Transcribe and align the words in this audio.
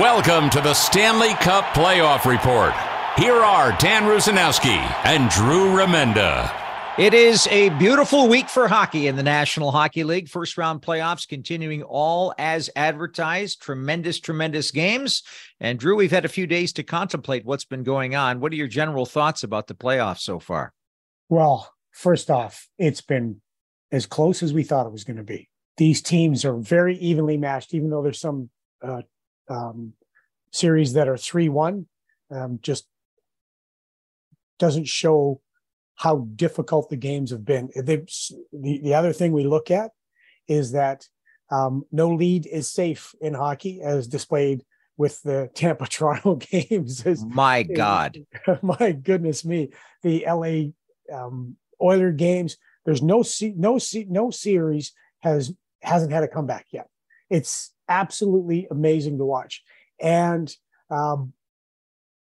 Welcome 0.00 0.48
to 0.50 0.62
the 0.62 0.72
Stanley 0.72 1.34
Cup 1.34 1.64
Playoff 1.74 2.24
Report. 2.24 2.72
Here 3.18 3.34
are 3.34 3.76
Dan 3.78 4.04
Rusanowsky 4.04 4.78
and 5.04 5.28
Drew 5.28 5.70
Remenda. 5.76 6.50
It 6.98 7.12
is 7.12 7.46
a 7.48 7.68
beautiful 7.68 8.26
week 8.26 8.48
for 8.48 8.68
hockey 8.68 9.06
in 9.06 9.16
the 9.16 9.22
National 9.22 9.70
Hockey 9.70 10.02
League. 10.02 10.30
First 10.30 10.56
round 10.56 10.80
playoffs 10.80 11.28
continuing 11.28 11.82
all 11.82 12.32
as 12.38 12.70
advertised. 12.74 13.60
Tremendous, 13.60 14.18
tremendous 14.18 14.70
games. 14.70 15.22
And 15.60 15.78
Drew, 15.78 15.94
we've 15.94 16.10
had 16.10 16.24
a 16.24 16.28
few 16.28 16.46
days 16.46 16.72
to 16.72 16.82
contemplate 16.82 17.44
what's 17.44 17.66
been 17.66 17.82
going 17.82 18.14
on. 18.14 18.40
What 18.40 18.52
are 18.52 18.56
your 18.56 18.68
general 18.68 19.04
thoughts 19.04 19.42
about 19.42 19.66
the 19.66 19.74
playoffs 19.74 20.20
so 20.20 20.38
far? 20.38 20.72
Well, 21.28 21.70
first 21.90 22.30
off, 22.30 22.66
it's 22.78 23.02
been 23.02 23.42
as 23.90 24.06
close 24.06 24.42
as 24.42 24.54
we 24.54 24.62
thought 24.62 24.86
it 24.86 24.92
was 24.92 25.04
going 25.04 25.18
to 25.18 25.22
be. 25.22 25.50
These 25.76 26.00
teams 26.00 26.46
are 26.46 26.56
very 26.56 26.96
evenly 26.96 27.36
matched, 27.36 27.74
even 27.74 27.90
though 27.90 28.02
there's 28.02 28.20
some 28.20 28.48
uh, 28.82 29.02
um, 29.48 29.94
series 30.52 30.92
that 30.94 31.08
are 31.08 31.16
3 31.16 31.48
1. 31.48 31.86
Um, 32.30 32.58
just 32.62 32.86
doesn't 34.58 34.88
show 34.88 35.40
how 35.96 36.26
difficult 36.34 36.88
the 36.88 36.96
games 36.96 37.30
have 37.30 37.44
been. 37.44 37.68
the, 37.74 38.06
the 38.52 38.94
other 38.94 39.12
thing 39.12 39.32
we 39.32 39.46
look 39.46 39.70
at 39.70 39.90
is 40.48 40.72
that 40.72 41.06
um, 41.50 41.84
no 41.92 42.10
lead 42.14 42.46
is 42.46 42.70
safe 42.70 43.14
in 43.20 43.34
hockey, 43.34 43.82
as 43.82 44.06
displayed 44.08 44.64
with 44.96 45.20
the 45.22 45.50
Tampa 45.54 45.86
Toronto 45.86 46.36
games. 46.50 47.04
my 47.24 47.62
God, 47.82 48.18
my 48.62 48.92
goodness 48.92 49.44
me, 49.44 49.70
the 50.02 50.24
LA 50.26 51.16
um, 51.16 51.56
Oiler 51.80 52.12
games. 52.12 52.56
There's 52.84 53.02
no 53.02 53.22
no 53.54 53.78
no 54.08 54.30
series 54.30 54.92
has 55.20 55.52
hasn't 55.82 56.12
had 56.12 56.24
a 56.24 56.28
comeback 56.28 56.66
yet. 56.72 56.88
It's 57.30 57.72
absolutely 57.92 58.66
amazing 58.70 59.18
to 59.18 59.24
watch, 59.24 59.62
and 60.00 60.54
um, 60.90 61.32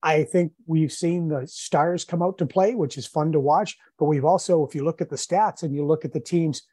I 0.03 0.23
think 0.23 0.53
we've 0.65 0.91
seen 0.91 1.27
the 1.27 1.45
stars 1.47 2.03
come 2.03 2.23
out 2.23 2.37
to 2.39 2.45
play, 2.45 2.73
which 2.75 2.97
is 2.97 3.05
fun 3.05 3.31
to 3.33 3.39
watch. 3.39 3.77
But 3.99 4.05
we've 4.05 4.25
also, 4.25 4.65
if 4.65 4.73
you 4.73 4.83
look 4.83 5.01
at 5.01 5.09
the 5.09 5.15
stats 5.15 5.63
and 5.63 5.75
you 5.75 5.85
look 5.85 6.05
at 6.05 6.13
the 6.13 6.19
teams 6.19 6.63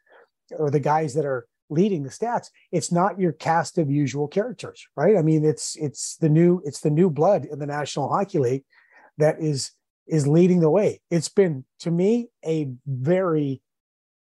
or 0.57 0.71
the 0.71 0.79
guys 0.79 1.13
that 1.13 1.25
are 1.25 1.47
leading 1.69 2.01
the 2.03 2.09
stats, 2.09 2.49
it's 2.71 2.91
not 2.91 3.19
your 3.19 3.31
cast 3.31 3.77
of 3.77 3.91
usual 3.91 4.27
characters, 4.27 4.87
right? 4.95 5.15
I 5.15 5.21
mean, 5.21 5.45
it's 5.45 5.75
it's 5.75 6.17
the 6.17 6.29
new 6.29 6.61
it's 6.65 6.79
the 6.79 6.89
new 6.89 7.09
blood 7.09 7.45
in 7.45 7.59
the 7.59 7.67
National 7.67 8.09
Hockey 8.09 8.39
League 8.39 8.63
that 9.17 9.39
is 9.39 9.71
is 10.07 10.27
leading 10.27 10.59
the 10.59 10.71
way. 10.71 11.01
It's 11.11 11.29
been 11.29 11.65
to 11.81 11.91
me 11.91 12.29
a 12.43 12.71
very 12.87 13.61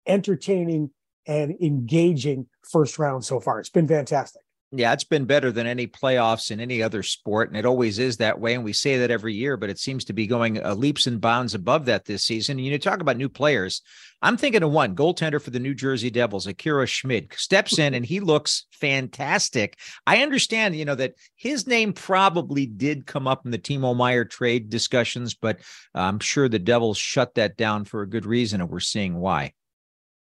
entertaining 0.06 0.90
and 1.26 1.54
engaging 1.60 2.46
first 2.62 2.98
round 2.98 3.24
so 3.24 3.38
far. 3.38 3.60
It's 3.60 3.68
been 3.68 3.86
fantastic. 3.86 4.42
Yeah, 4.70 4.92
it's 4.92 5.04
been 5.04 5.24
better 5.24 5.50
than 5.50 5.66
any 5.66 5.86
playoffs 5.86 6.50
in 6.50 6.60
any 6.60 6.82
other 6.82 7.02
sport, 7.02 7.48
and 7.48 7.56
it 7.56 7.64
always 7.64 7.98
is 7.98 8.18
that 8.18 8.38
way. 8.38 8.52
And 8.52 8.62
we 8.62 8.74
say 8.74 8.98
that 8.98 9.10
every 9.10 9.32
year, 9.32 9.56
but 9.56 9.70
it 9.70 9.78
seems 9.78 10.04
to 10.04 10.12
be 10.12 10.26
going 10.26 10.62
uh, 10.62 10.74
leaps 10.74 11.06
and 11.06 11.22
bounds 11.22 11.54
above 11.54 11.86
that 11.86 12.04
this 12.04 12.24
season. 12.24 12.58
And 12.58 12.66
you 12.66 12.78
talk 12.78 13.00
about 13.00 13.16
new 13.16 13.30
players. 13.30 13.80
I'm 14.20 14.36
thinking 14.36 14.62
of 14.62 14.70
one 14.70 14.94
goaltender 14.94 15.40
for 15.40 15.50
the 15.50 15.58
New 15.58 15.74
Jersey 15.74 16.10
Devils, 16.10 16.46
Akira 16.46 16.86
Schmid, 16.86 17.32
steps 17.34 17.78
in 17.78 17.94
and 17.94 18.04
he 18.04 18.20
looks 18.20 18.66
fantastic. 18.72 19.78
I 20.06 20.22
understand, 20.22 20.76
you 20.76 20.84
know, 20.84 20.96
that 20.96 21.14
his 21.36 21.66
name 21.66 21.94
probably 21.94 22.66
did 22.66 23.06
come 23.06 23.26
up 23.26 23.46
in 23.46 23.52
the 23.52 23.58
Timo 23.58 23.96
Meier 23.96 24.26
trade 24.26 24.68
discussions, 24.68 25.34
but 25.34 25.60
I'm 25.94 26.18
sure 26.18 26.46
the 26.46 26.58
Devils 26.58 26.98
shut 26.98 27.36
that 27.36 27.56
down 27.56 27.86
for 27.86 28.02
a 28.02 28.08
good 28.08 28.26
reason, 28.26 28.60
and 28.60 28.68
we're 28.68 28.80
seeing 28.80 29.14
why. 29.14 29.54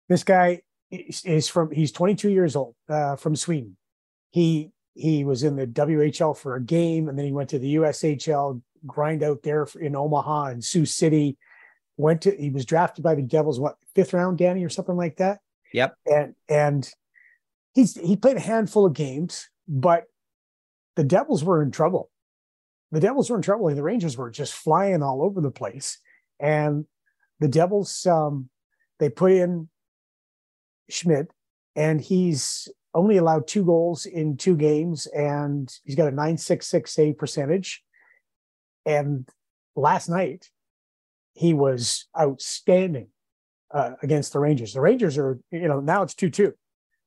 This 0.07 0.23
guy 0.23 0.61
is 0.89 1.49
from 1.49 1.71
he's 1.71 1.91
22 1.91 2.29
years 2.29 2.55
old 2.55 2.75
uh, 2.87 3.17
from 3.17 3.35
Sweden 3.35 3.75
he 4.37 4.69
he 4.93 5.23
was 5.23 5.41
in 5.41 5.55
the 5.55 5.65
WHL 5.65 6.37
for 6.37 6.55
a 6.55 6.61
game, 6.61 7.09
and 7.09 7.17
then 7.17 7.25
he 7.25 7.31
went 7.31 7.49
to 7.49 7.57
the 7.57 7.75
USHL, 7.75 8.61
grind 8.85 9.23
out 9.23 9.41
there 9.41 9.67
in 9.79 9.95
Omaha 9.95 10.45
and 10.45 10.63
Sioux 10.63 10.85
City. 10.85 11.37
Went 11.97 12.21
to 12.21 12.35
he 12.37 12.51
was 12.51 12.63
drafted 12.63 13.03
by 13.03 13.15
the 13.15 13.23
Devils, 13.23 13.59
what 13.59 13.77
fifth 13.95 14.13
round, 14.13 14.37
Danny, 14.37 14.63
or 14.63 14.69
something 14.69 14.95
like 14.95 15.17
that. 15.17 15.39
Yep. 15.73 15.95
And 16.05 16.35
and 16.47 16.87
he's 17.73 17.95
he 17.95 18.15
played 18.15 18.37
a 18.37 18.41
handful 18.41 18.85
of 18.85 18.93
games, 18.93 19.49
but 19.67 20.03
the 20.95 21.03
Devils 21.03 21.43
were 21.43 21.63
in 21.63 21.71
trouble. 21.71 22.11
The 22.91 22.99
Devils 22.99 23.31
were 23.31 23.37
in 23.37 23.41
trouble, 23.41 23.69
and 23.69 23.77
the 23.77 23.81
Rangers 23.81 24.17
were 24.17 24.29
just 24.29 24.53
flying 24.53 25.01
all 25.01 25.23
over 25.23 25.41
the 25.41 25.49
place. 25.49 25.99
And 26.39 26.85
the 27.39 27.47
Devils, 27.47 28.05
um, 28.05 28.49
they 28.99 29.09
put 29.09 29.31
in 29.31 29.69
Schmid, 30.91 31.29
and 31.75 31.99
he's 31.99 32.69
only 32.97 33.17
allowed 33.17 33.47
two 33.47 33.63
goals 33.63 34.05
in 34.05 34.37
two 34.37 34.57
games, 34.57 35.05
and 35.07 35.71
he's 35.83 35.95
got 35.95 36.07
a 36.07 36.11
966 36.11 36.91
save 36.91 37.17
percentage. 37.17 37.83
And 38.85 39.29
last 39.75 40.09
night, 40.09 40.49
he 41.33 41.53
was 41.53 42.07
outstanding 42.19 43.09
uh, 43.71 43.91
against 44.01 44.33
the 44.33 44.39
Rangers. 44.39 44.73
The 44.73 44.81
Rangers 44.81 45.17
are, 45.17 45.39
you 45.51 45.67
know, 45.67 45.79
now 45.79 46.01
it's 46.01 46.15
2 46.15 46.31
2 46.31 46.53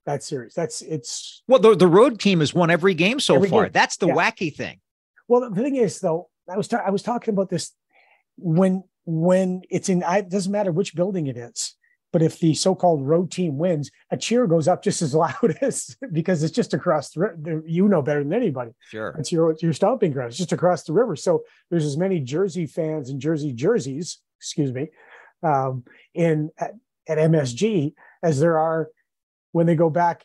that 0.07 0.23
series. 0.23 0.55
That's 0.55 0.81
it's 0.81 1.43
well, 1.49 1.59
the, 1.59 1.75
the 1.75 1.89
road 1.89 2.21
team 2.21 2.41
has 2.41 2.55
won 2.55 2.71
every 2.71 2.95
game 2.95 3.19
so 3.19 3.35
every 3.35 3.49
far. 3.49 3.65
Game. 3.65 3.73
That's 3.73 3.97
the 3.97 4.07
yeah. 4.07 4.15
wacky 4.15 4.55
thing. 4.55 4.79
Well, 5.29 5.51
the 5.51 5.63
thing 5.63 5.77
is, 5.77 5.99
though, 5.99 6.29
I 6.49 6.57
was 6.57 6.69
ta- 6.69 6.85
I 6.87 6.91
was 6.91 7.03
talking 7.03 7.35
about 7.35 7.51
this 7.51 7.73
when 8.37 8.85
when 9.05 9.63
it's 9.69 9.89
in. 9.89 10.03
I, 10.03 10.19
it 10.19 10.31
doesn't 10.31 10.53
matter 10.53 10.73
which 10.73 10.95
building 10.95 11.27
it 11.27 11.37
is. 11.37 11.75
But 12.13 12.23
if 12.23 12.41
the 12.41 12.55
so-called 12.55 13.07
road 13.07 13.31
team 13.31 13.57
wins, 13.57 13.91
a 14.11 14.17
cheer 14.17 14.47
goes 14.47 14.67
up 14.67 14.83
just 14.83 15.03
as 15.03 15.15
loud 15.25 15.59
as 15.61 15.97
because 16.13 16.43
it's 16.43 16.55
just 16.55 16.75
across 16.75 17.11
the, 17.11 17.35
the 17.41 17.63
you 17.67 17.89
know 17.89 18.03
better 18.03 18.23
than 18.23 18.33
anybody. 18.33 18.73
Sure, 18.91 19.15
it's 19.19 19.33
your 19.33 19.57
your 19.61 19.73
stomping 19.73 20.13
ground. 20.13 20.31
It's 20.31 20.39
just 20.39 20.53
across 20.53 20.85
the 20.85 20.93
river. 20.93 21.17
So 21.17 21.45
there's 21.71 21.85
as 21.85 21.97
many 21.97 22.21
Jersey 22.21 22.67
fans 22.67 23.11
and 23.11 23.21
Jersey 23.21 23.53
jerseys, 23.53 24.21
excuse 24.39 24.73
me, 24.73 24.89
um, 25.43 25.85
in 26.15 26.51
at, 26.59 26.75
at, 27.09 27.19
MSG 27.19 27.95
as 28.23 28.41
there 28.41 28.59
are 28.59 28.89
when 29.53 29.67
they 29.67 29.77
go 29.77 29.91
back 29.91 30.25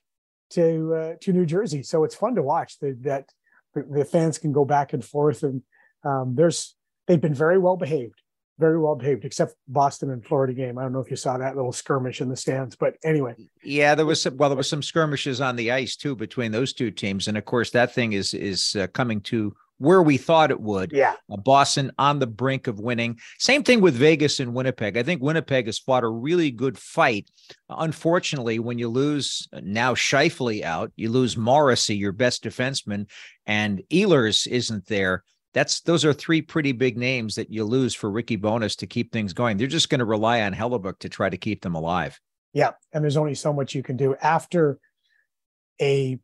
to 0.52 0.94
uh, 0.94 1.13
to 1.22 1.34
New 1.34 1.46
Jersey. 1.46 1.84
So 1.84 2.03
it's 2.03 2.16
fun 2.16 2.35
to 2.35 2.44
watch 2.44 2.79
the, 2.79 2.97
that 3.02 3.29
the, 3.73 3.84
the 3.84 4.06
fans 4.06 4.38
can 4.38 4.52
go 4.52 4.66
back 4.66 4.94
and 4.94 5.03
forth 5.03 5.44
and 5.44 5.62
um, 6.03 6.35
there's 6.35 6.75
they've 7.07 7.22
been 7.22 7.34
very 7.34 7.57
well 7.57 7.78
behaved 7.78 8.22
very 8.58 8.80
well 8.80 8.96
behaved, 8.96 9.26
except 9.26 9.56
Boston 9.68 10.12
and 10.12 10.26
Florida 10.26 10.54
game. 10.54 10.78
I 10.78 10.84
don't 10.84 10.94
know 10.94 11.00
if 11.00 11.10
you 11.10 11.18
saw 11.18 11.38
that 11.38 11.56
little 11.56 11.74
skirmish 11.74 12.22
in 12.22 12.30
the 12.30 12.38
stands, 12.38 12.76
but 12.76 12.96
anyway. 13.04 13.36
Yeah, 13.64 13.96
there 13.96 14.06
was 14.06 14.22
some, 14.22 14.38
well, 14.38 14.50
there 14.50 14.58
was 14.58 14.70
some 14.70 14.84
skirmishes 14.84 15.42
on 15.42 15.56
the 15.56 15.72
ice 15.72 15.96
too 15.96 16.16
between 16.16 16.52
those 16.52 16.74
two 16.74 16.92
teams, 16.92 17.28
and 17.28 17.38
of 17.38 17.46
course 17.46 17.72
that 17.72 17.94
thing 17.94 18.14
is 18.14 18.34
is 18.34 18.76
uh, 18.80 18.88
coming 18.88 19.22
to 19.22 19.54
where 19.78 20.02
we 20.02 20.16
thought 20.16 20.52
it 20.52 20.62
would. 20.62 20.94
Yeah, 20.94 21.16
uh, 21.30 21.38
Boston 21.38 21.92
on 21.98 22.20
the 22.20 22.28
brink 22.28 22.68
of 22.68 22.80
winning. 22.80 23.20
Same 23.40 23.62
thing 23.62 23.82
with 23.82 23.96
Vegas 23.96 24.40
and 24.40 24.54
Winnipeg. 24.54 24.96
I 24.96 25.04
think 25.04 25.22
Winnipeg 25.22 25.66
has 25.66 25.80
fought 25.80 26.06
a 26.06 26.10
really 26.10 26.52
good 26.52 26.78
fight. 26.78 27.30
Unfortunately, 27.70 28.60
when 28.60 28.80
you 28.80 28.88
lose 28.88 29.50
uh, 29.52 29.60
now 29.64 29.96
Scheifele 29.96 30.64
out, 30.64 30.94
you 30.96 31.10
lose 31.10 31.36
Morrissey, 31.36 31.98
your 31.98 32.14
best 32.14 32.44
defenseman, 32.44 33.08
and 33.46 33.82
Ehlers 33.91 34.47
isn't 34.47 34.85
there 34.85 35.24
that's 35.55 35.79
those 35.81 36.03
are 36.03 36.13
three 36.13 36.41
pretty 36.41 36.73
big 36.73 36.97
names 36.97 37.35
that 37.35 37.49
you 37.49 37.63
lose 37.63 37.96
for 37.96 38.11
Rick 38.11 38.28
Bowness 38.41 38.75
to 38.75 38.85
keep 38.85 39.11
things 39.11 39.31
going. 39.31 39.55
They're 39.55 39.67
just 39.67 39.90
going 39.90 39.99
to 39.99 40.05
rely 40.05 40.41
on 40.41 40.53
Hellebuyck 40.53 40.99
to 40.99 41.09
try 41.09 41.29
to 41.29 41.37
keep 41.37 41.61
them 41.61 41.75
alive. 41.75 42.19
Yeah, 42.53 42.72
and 42.91 43.03
there's 43.03 43.17
only 43.17 43.35
so 43.35 43.53
much 43.53 43.73
you 43.73 43.81
can 43.81 43.96
do 43.96 44.16
after 44.22 44.78
a 45.81 46.19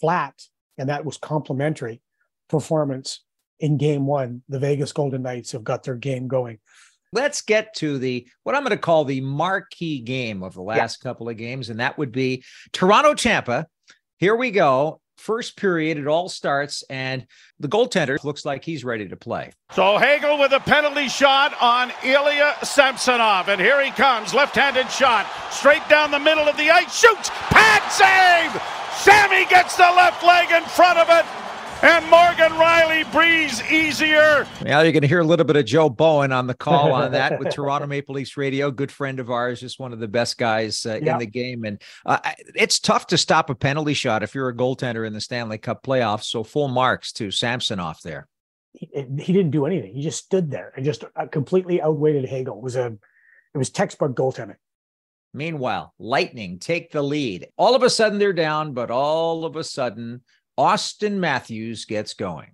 flat, 0.00 0.34
and 0.78 0.88
that 0.88 1.04
was 1.04 1.18
complimentary 1.18 2.00
performance 2.48 3.22
in 3.60 3.76
game 3.76 4.06
one. 4.06 4.42
The 4.48 4.58
Vegas 4.58 4.92
Golden 4.92 5.22
Knights 5.22 5.52
have 5.52 5.62
got 5.62 5.82
their 5.82 5.96
game 5.96 6.26
going. 6.26 6.58
Let's 7.12 7.42
get 7.42 7.74
to 7.76 7.98
the 7.98 8.26
what 8.42 8.54
I'm 8.54 8.62
going 8.62 8.70
to 8.70 8.78
call 8.78 9.04
the 9.04 9.20
marquee 9.20 10.00
game 10.00 10.42
of 10.42 10.54
the 10.54 10.62
last 10.62 11.00
yeah. 11.00 11.10
couple 11.10 11.28
of 11.28 11.36
games, 11.36 11.68
and 11.68 11.78
that 11.78 11.98
would 11.98 12.10
be 12.10 12.42
Toronto 12.72 13.12
Tampa. 13.12 13.66
Here 14.16 14.34
we 14.34 14.50
go 14.50 15.02
first 15.16 15.56
period, 15.56 15.98
it 15.98 16.06
all 16.06 16.28
starts, 16.28 16.82
and 16.90 17.26
the 17.60 17.68
goaltender 17.68 18.22
looks 18.24 18.44
like 18.44 18.64
he's 18.64 18.84
ready 18.84 19.08
to 19.08 19.16
play. 19.16 19.52
So 19.72 19.98
Hagel 19.98 20.38
with 20.38 20.52
a 20.52 20.60
penalty 20.60 21.08
shot 21.08 21.54
on 21.60 21.92
Ilya 22.02 22.56
Samsonov, 22.62 23.48
and 23.48 23.60
here 23.60 23.82
he 23.82 23.90
comes, 23.90 24.34
left-handed 24.34 24.90
shot, 24.90 25.26
straight 25.50 25.86
down 25.88 26.10
the 26.10 26.18
middle 26.18 26.44
of 26.44 26.56
the 26.56 26.70
ice, 26.70 26.98
shoots, 26.98 27.30
pad 27.30 27.82
save, 27.90 28.62
Sammy 28.96 29.44
gets 29.46 29.76
the 29.76 29.82
left 29.82 30.22
leg 30.22 30.50
in 30.50 30.62
front 30.68 30.98
of 30.98 31.08
it. 31.10 31.43
And 31.84 32.08
Morgan 32.08 32.50
Rielly 32.52 33.12
breathes 33.12 33.62
easier. 33.70 34.46
Now 34.62 34.80
you're 34.80 34.90
going 34.90 35.02
to 35.02 35.06
hear 35.06 35.20
a 35.20 35.24
little 35.24 35.44
bit 35.44 35.56
of 35.56 35.66
Joe 35.66 35.90
Bowen 35.90 36.32
on 36.32 36.46
the 36.46 36.54
call 36.54 36.94
on 36.94 37.12
that 37.12 37.38
with 37.38 37.50
Toronto 37.54 37.86
Maple 37.86 38.14
Leafs 38.14 38.38
Radio. 38.38 38.70
Good 38.70 38.90
friend 38.90 39.20
of 39.20 39.30
ours, 39.30 39.60
just 39.60 39.78
one 39.78 39.92
of 39.92 39.98
the 39.98 40.08
best 40.08 40.38
guys 40.38 40.86
uh, 40.86 40.98
yeah. 41.02 41.12
in 41.12 41.18
the 41.18 41.26
game. 41.26 41.64
And 41.64 41.82
uh, 42.06 42.20
it's 42.54 42.80
tough 42.80 43.08
to 43.08 43.18
stop 43.18 43.50
a 43.50 43.54
penalty 43.54 43.92
shot 43.92 44.22
if 44.22 44.34
you're 44.34 44.48
a 44.48 44.56
goaltender 44.56 45.06
in 45.06 45.12
the 45.12 45.20
Stanley 45.20 45.58
Cup 45.58 45.82
playoffs. 45.82 46.24
So 46.24 46.42
full 46.42 46.68
marks 46.68 47.12
to 47.12 47.30
Samsonov 47.30 48.00
there. 48.02 48.28
He, 48.72 48.88
he 49.18 49.34
didn't 49.34 49.50
do 49.50 49.66
anything. 49.66 49.92
He 49.92 50.00
just 50.00 50.24
stood 50.24 50.50
there 50.50 50.72
and 50.76 50.86
just 50.86 51.04
uh, 51.04 51.26
completely 51.26 51.82
outweighted 51.82 52.24
Hagel. 52.24 52.56
It 52.56 52.62
was 52.62 52.76
a, 52.76 52.96
it 53.54 53.58
was 53.58 53.68
textbook 53.68 54.16
goaltending. 54.16 54.56
Meanwhile, 55.34 55.92
Lightning 55.98 56.60
take 56.60 56.92
the 56.92 57.02
lead. 57.02 57.48
All 57.58 57.74
of 57.74 57.82
a 57.82 57.90
sudden 57.90 58.18
they're 58.18 58.32
down, 58.32 58.72
but 58.72 58.90
all 58.90 59.44
of 59.44 59.56
a 59.56 59.64
sudden 59.64 60.22
Auston 60.58 61.14
Matthews 61.14 61.84
gets 61.84 62.14
going. 62.14 62.50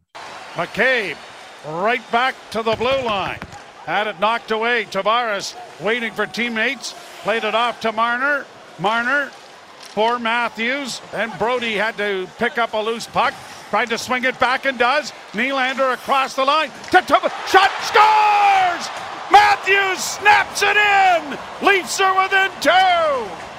McCabe 0.54 1.18
right 1.66 2.02
back 2.10 2.34
to 2.50 2.62
the 2.62 2.74
blue 2.76 3.02
line. 3.02 3.38
Had 3.84 4.06
it 4.06 4.18
knocked 4.20 4.50
away. 4.50 4.86
Tavares 4.86 5.54
waiting 5.80 6.12
for 6.12 6.26
teammates. 6.26 6.94
Played 7.22 7.44
it 7.44 7.54
off 7.54 7.80
to 7.80 7.92
Marner. 7.92 8.46
Marner 8.78 9.26
for 9.26 10.18
Matthews. 10.18 11.02
And 11.12 11.30
Brodie 11.38 11.74
had 11.74 11.98
to 11.98 12.26
pick 12.38 12.56
up 12.56 12.72
a 12.72 12.78
loose 12.78 13.06
puck. 13.06 13.34
Tried 13.68 13.90
to 13.90 13.98
swing 13.98 14.24
it 14.24 14.38
back 14.40 14.64
and 14.64 14.78
does. 14.78 15.12
Nylander 15.32 15.92
across 15.92 16.34
the 16.34 16.44
line. 16.44 16.70
Shot 16.90 17.70
scores! 17.82 18.88
Matthews 19.30 20.02
snaps 20.02 20.62
it 20.62 20.76
in. 20.76 21.38
Leafs 21.66 22.00
are 22.00 22.22
within 22.22 22.50
two. 22.60 23.49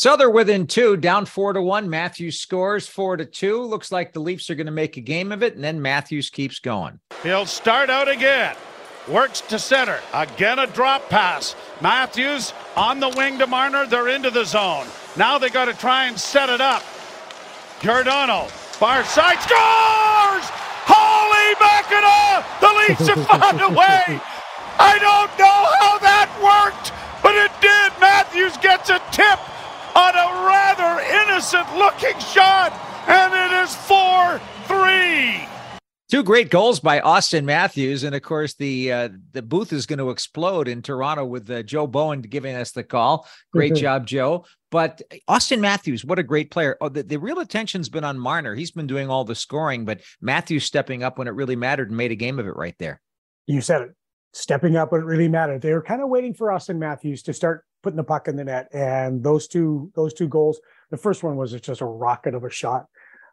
So 0.00 0.16
they're 0.16 0.30
within 0.30 0.66
two, 0.66 0.96
down 0.96 1.26
four 1.26 1.52
to 1.52 1.60
one. 1.60 1.90
Matthews 1.90 2.40
scores 2.40 2.86
four 2.86 3.18
to 3.18 3.26
two. 3.26 3.62
Looks 3.62 3.92
like 3.92 4.14
the 4.14 4.20
Leafs 4.20 4.48
are 4.48 4.54
going 4.54 4.64
to 4.64 4.72
make 4.72 4.96
a 4.96 5.02
game 5.02 5.30
of 5.30 5.42
it, 5.42 5.56
and 5.56 5.62
then 5.62 5.82
Matthews 5.82 6.30
keeps 6.30 6.58
going. 6.58 6.98
He'll 7.22 7.44
start 7.44 7.90
out 7.90 8.08
again. 8.08 8.56
Works 9.08 9.42
to 9.42 9.58
center. 9.58 10.00
Again, 10.14 10.58
a 10.58 10.66
drop 10.66 11.06
pass. 11.10 11.54
Matthews 11.82 12.54
on 12.78 12.98
the 12.98 13.10
wing 13.10 13.38
to 13.40 13.46
Marner. 13.46 13.84
They're 13.84 14.08
into 14.08 14.30
the 14.30 14.44
zone. 14.44 14.86
Now 15.18 15.36
they 15.36 15.50
got 15.50 15.66
to 15.66 15.74
try 15.74 16.06
and 16.06 16.18
set 16.18 16.48
it 16.48 16.62
up. 16.62 16.82
Giordano, 17.82 18.46
far 18.46 19.04
side, 19.04 19.36
scores! 19.42 20.48
Holy 20.88 21.54
Mackinaw! 21.60 22.42
The 22.62 22.72
Leafs 22.88 23.06
have 23.06 23.26
found 23.26 23.60
a 23.60 23.68
way. 23.68 24.18
I 24.78 24.96
don't 24.98 25.38
know 25.38 25.60
how 25.78 25.98
that 25.98 26.32
worked, 26.40 26.90
but 27.22 27.34
it 27.34 27.52
did. 27.60 28.00
Matthews 28.00 28.56
gets 28.62 28.88
a 28.88 28.98
tip 29.12 29.38
on 29.94 30.14
a 30.14 30.46
rather 30.46 31.00
innocent 31.00 31.76
looking 31.76 32.18
shot, 32.20 32.72
and 33.06 33.32
it 33.34 33.64
is 33.64 33.74
4 33.76 34.40
3. 34.66 35.46
Two 36.10 36.24
great 36.24 36.50
goals 36.50 36.80
by 36.80 36.98
Auston 37.00 37.44
Matthews, 37.44 38.02
and 38.02 38.16
of 38.16 38.22
course 38.22 38.54
the 38.54 38.92
uh, 38.92 39.08
the 39.30 39.42
booth 39.42 39.72
is 39.72 39.86
going 39.86 40.00
to 40.00 40.10
explode 40.10 40.66
in 40.66 40.82
Toronto 40.82 41.24
with 41.24 41.48
uh, 41.48 41.62
Joe 41.62 41.86
Bowen 41.86 42.20
giving 42.20 42.56
us 42.56 42.72
the 42.72 42.82
call. 42.82 43.28
Great 43.52 43.74
mm-hmm. 43.74 43.80
job, 43.80 44.06
Joe. 44.08 44.44
But 44.72 45.02
Auston 45.28 45.60
Matthews, 45.60 46.04
what 46.04 46.18
a 46.18 46.24
great 46.24 46.50
player! 46.50 46.76
Oh, 46.80 46.88
the, 46.88 47.04
the 47.04 47.16
real 47.16 47.38
attention's 47.38 47.88
been 47.88 48.02
on 48.02 48.18
Marner. 48.18 48.56
He's 48.56 48.72
been 48.72 48.88
doing 48.88 49.08
all 49.08 49.24
the 49.24 49.36
scoring, 49.36 49.84
but 49.84 50.00
Matthews 50.20 50.64
stepping 50.64 51.04
up 51.04 51.16
when 51.16 51.28
it 51.28 51.34
really 51.34 51.54
mattered 51.54 51.90
and 51.90 51.96
made 51.96 52.10
a 52.10 52.16
game 52.16 52.40
of 52.40 52.46
it 52.48 52.56
right 52.56 52.74
there. 52.80 53.00
You 53.46 53.60
said 53.60 53.82
it, 53.82 53.90
stepping 54.32 54.74
up 54.74 54.90
when 54.90 55.02
it 55.02 55.04
really 55.04 55.28
mattered. 55.28 55.62
They 55.62 55.72
were 55.72 55.82
kind 55.82 56.02
of 56.02 56.08
waiting 56.08 56.34
for 56.34 56.48
Auston 56.48 56.78
Matthews 56.78 57.22
to 57.22 57.32
start 57.32 57.64
putting 57.82 57.96
the 57.96 58.04
puck 58.04 58.28
in 58.28 58.36
the 58.36 58.44
net. 58.44 58.68
And 58.72 59.22
those 59.22 59.48
two 59.48 59.90
those 59.94 60.14
two 60.14 60.28
goals, 60.28 60.60
the 60.90 60.96
first 60.96 61.22
one 61.22 61.36
was 61.36 61.52
just 61.52 61.80
a 61.80 61.86
rocket 61.86 62.34
of 62.34 62.44
a 62.44 62.50
shot, 62.50 62.86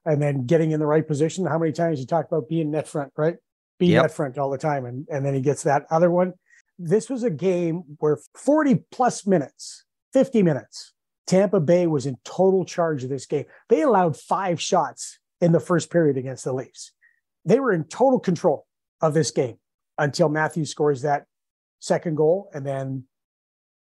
and 0.05 0.21
then 0.21 0.45
getting 0.45 0.71
in 0.71 0.79
the 0.79 0.85
right 0.85 1.07
position. 1.07 1.45
How 1.45 1.57
many 1.57 1.71
times 1.71 1.99
you 1.99 2.05
talk 2.05 2.25
about 2.25 2.49
being 2.49 2.71
net 2.71 2.88
front, 2.88 3.11
right? 3.17 3.35
Being 3.79 3.94
yep. 3.94 4.03
net 4.03 4.11
front 4.11 4.38
all 4.38 4.49
the 4.49 4.57
time, 4.57 4.85
and 4.85 5.07
and 5.09 5.25
then 5.25 5.33
he 5.33 5.41
gets 5.41 5.63
that 5.63 5.85
other 5.89 6.09
one. 6.09 6.33
This 6.79 7.09
was 7.09 7.23
a 7.23 7.31
game 7.31 7.83
where 7.99 8.19
40 8.35 8.83
plus 8.91 9.25
minutes, 9.25 9.83
50 10.13 10.44
minutes, 10.44 10.93
Tampa 11.25 11.59
Bay 11.59 11.88
was 11.88 12.05
in 12.05 12.17
total 12.23 12.65
charge 12.65 13.03
of 13.03 13.09
this 13.09 13.25
game. 13.25 13.45
They 13.67 13.81
allowed 13.81 14.15
five 14.15 14.61
shots 14.61 15.19
in 15.41 15.51
the 15.51 15.59
first 15.59 15.91
period 15.91 16.17
against 16.17 16.45
the 16.45 16.53
Leafs. 16.53 16.91
They 17.45 17.59
were 17.59 17.73
in 17.73 17.83
total 17.85 18.19
control 18.19 18.67
of 19.01 19.13
this 19.13 19.31
game 19.31 19.57
until 19.97 20.29
Matthew 20.29 20.65
scores 20.65 21.01
that 21.01 21.25
second 21.79 22.15
goal, 22.15 22.50
and 22.53 22.65
then 22.65 23.03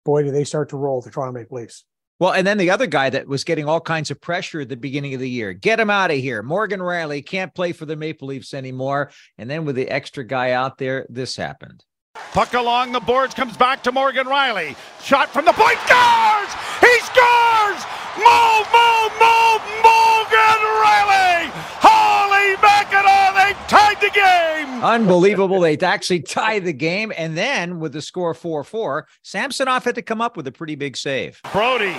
boy, 0.04 0.22
do 0.22 0.30
they 0.30 0.44
start 0.44 0.68
to 0.70 0.76
roll 0.76 1.00
the 1.00 1.10
Toronto 1.10 1.32
Maple 1.32 1.58
Leafs. 1.58 1.84
Well, 2.20 2.32
and 2.32 2.46
then 2.46 2.58
the 2.58 2.70
other 2.70 2.86
guy 2.86 3.10
that 3.10 3.26
was 3.26 3.42
getting 3.42 3.68
all 3.68 3.80
kinds 3.80 4.10
of 4.10 4.20
pressure 4.20 4.60
at 4.60 4.68
the 4.68 4.76
beginning 4.76 5.14
of 5.14 5.20
the 5.20 5.28
year, 5.28 5.52
get 5.52 5.80
him 5.80 5.90
out 5.90 6.12
of 6.12 6.16
here. 6.18 6.42
Morgan 6.42 6.80
Rielly 6.80 7.26
can't 7.26 7.52
play 7.52 7.72
for 7.72 7.86
the 7.86 7.96
Maple 7.96 8.28
Leafs 8.28 8.54
anymore. 8.54 9.10
And 9.36 9.50
then 9.50 9.64
with 9.64 9.74
the 9.74 9.88
extra 9.88 10.24
guy 10.24 10.52
out 10.52 10.78
there, 10.78 11.06
this 11.08 11.36
happened. 11.36 11.84
Puck 12.32 12.54
along 12.54 12.92
the 12.92 13.00
boards 13.00 13.34
comes 13.34 13.56
back 13.56 13.82
to 13.82 13.92
Morgan 13.92 14.26
Rielly. 14.26 14.76
Shot 15.02 15.30
from 15.30 15.44
the 15.44 15.52
point, 15.52 15.78
scores! 15.86 16.52
He 16.80 16.94
scores! 17.02 17.82
Move, 18.14 18.66
move, 18.70 19.12
move, 19.18 19.62
Morgan 19.82 20.60
Rielly! 20.78 21.50
Holy 21.82 22.54
Mackinaw, 22.62 23.34
they've 23.34 23.66
tied 23.66 24.00
the 24.00 24.03
game! 24.14 24.82
Unbelievable. 24.82 25.60
They 25.60 25.76
actually 25.78 26.20
tied 26.20 26.64
the 26.64 26.72
game. 26.72 27.12
And 27.16 27.36
then 27.36 27.80
with 27.80 27.92
the 27.92 28.02
score 28.02 28.34
4 28.34 28.64
4, 28.64 29.06
Samsonov 29.22 29.84
had 29.84 29.94
to 29.96 30.02
come 30.02 30.20
up 30.20 30.36
with 30.36 30.46
a 30.46 30.52
pretty 30.52 30.76
big 30.76 30.96
save. 30.96 31.40
Brodie 31.52 31.96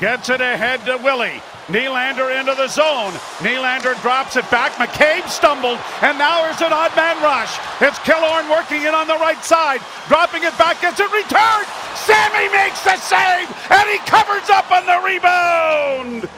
Gets 0.00 0.28
it 0.30 0.40
ahead 0.40 0.86
to 0.86 0.96
Willie. 1.02 1.42
Nylander 1.66 2.30
into 2.38 2.54
the 2.54 2.68
zone. 2.68 3.10
Nylander 3.42 4.00
drops 4.00 4.36
it 4.36 4.48
back. 4.48 4.70
McCabe 4.78 5.26
stumbled, 5.28 5.80
and 6.02 6.16
now 6.16 6.42
there's 6.42 6.62
an 6.62 6.72
odd 6.72 6.94
man 6.94 7.20
rush. 7.20 7.58
It's 7.82 7.98
Killorn 8.06 8.48
working 8.48 8.82
in 8.82 8.94
on 8.94 9.08
the 9.08 9.18
right 9.18 9.42
side. 9.42 9.80
Dropping 10.06 10.44
it 10.44 10.56
back, 10.56 10.80
gets 10.80 11.00
it 11.00 11.10
returned. 11.10 11.66
Sammy 11.98 12.46
makes 12.54 12.78
the 12.84 12.94
save, 13.02 13.50
and 13.74 13.88
he 13.90 13.98
covers 14.06 14.48
up 14.48 14.70
on 14.70 14.86
the 14.86 15.02
rebound. 15.02 16.30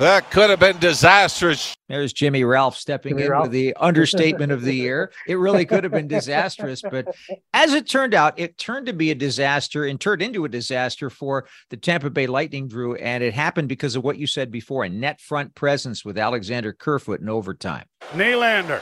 That 0.00 0.30
could 0.30 0.48
have 0.48 0.60
been 0.60 0.78
disastrous. 0.78 1.76
There's 1.86 2.14
Jimmy 2.14 2.42
Ralph 2.42 2.74
stepping 2.74 3.10
Jimmy 3.10 3.24
in 3.24 3.30
Ralph. 3.32 3.42
with 3.42 3.52
the 3.52 3.76
understatement 3.76 4.50
of 4.50 4.62
the 4.62 4.74
year. 4.74 5.12
It 5.28 5.34
really 5.34 5.66
could 5.66 5.84
have 5.84 5.92
been 5.92 6.08
disastrous, 6.08 6.80
but 6.80 7.14
as 7.52 7.74
it 7.74 7.86
turned 7.86 8.14
out, 8.14 8.32
it 8.38 8.56
turned 8.56 8.86
to 8.86 8.94
be 8.94 9.10
a 9.10 9.14
disaster 9.14 9.84
and 9.84 10.00
turned 10.00 10.22
into 10.22 10.46
a 10.46 10.48
disaster 10.48 11.10
for 11.10 11.46
the 11.68 11.76
Tampa 11.76 12.08
Bay 12.08 12.26
Lightning, 12.26 12.66
Drew. 12.66 12.94
And 12.94 13.22
it 13.22 13.34
happened 13.34 13.68
because 13.68 13.94
of 13.94 14.02
what 14.02 14.16
you 14.16 14.26
said 14.26 14.50
before 14.50 14.84
a 14.84 14.88
net 14.88 15.20
front 15.20 15.54
presence 15.54 16.02
with 16.02 16.16
Alexander 16.16 16.72
Kerfoot 16.72 17.20
in 17.20 17.28
overtime. 17.28 17.84
Nylander 18.12 18.80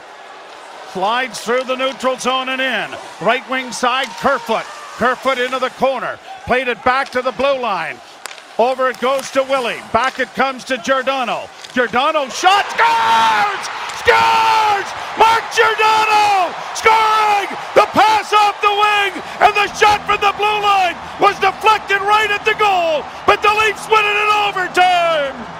slides 0.93 1.41
through 1.41 1.65
the 1.65 1.75
neutral 1.75 2.17
zone 2.17 2.47
and 2.47 2.61
in. 2.61 2.97
Right 3.21 3.47
wing 3.49 3.73
side, 3.73 4.07
Kerfoot. 4.21 4.63
Kerfoot 4.95 5.37
into 5.37 5.59
the 5.59 5.69
corner. 5.71 6.17
Played 6.45 6.69
it 6.69 6.81
back 6.85 7.09
to 7.09 7.21
the 7.21 7.33
blue 7.33 7.59
line. 7.59 7.97
Over 8.59 8.89
it 8.89 8.99
goes 8.99 9.31
to 9.31 9.43
Willie. 9.43 9.79
Back 9.93 10.19
it 10.19 10.27
comes 10.35 10.65
to 10.65 10.77
Giordano. 10.77 11.47
Giordano 11.71 12.27
shot 12.27 12.67
scores! 12.67 13.63
Scores! 14.03 14.89
Mark 15.15 15.47
Giordano 15.55 16.51
scoring! 16.75 17.47
The 17.71 17.87
pass 17.95 18.35
off 18.35 18.59
the 18.59 18.67
wing 18.67 19.23
and 19.39 19.55
the 19.55 19.73
shot 19.79 20.03
from 20.03 20.19
the 20.19 20.35
blue 20.35 20.59
line 20.59 20.99
was 21.23 21.39
deflected 21.39 22.03
right 22.03 22.27
at 22.29 22.43
the 22.43 22.59
goal, 22.59 23.07
but 23.25 23.41
the 23.41 23.47
Leafs 23.63 23.87
win 23.87 24.03
it 24.03 24.17
in 24.19 24.29
overtime. 24.43 25.58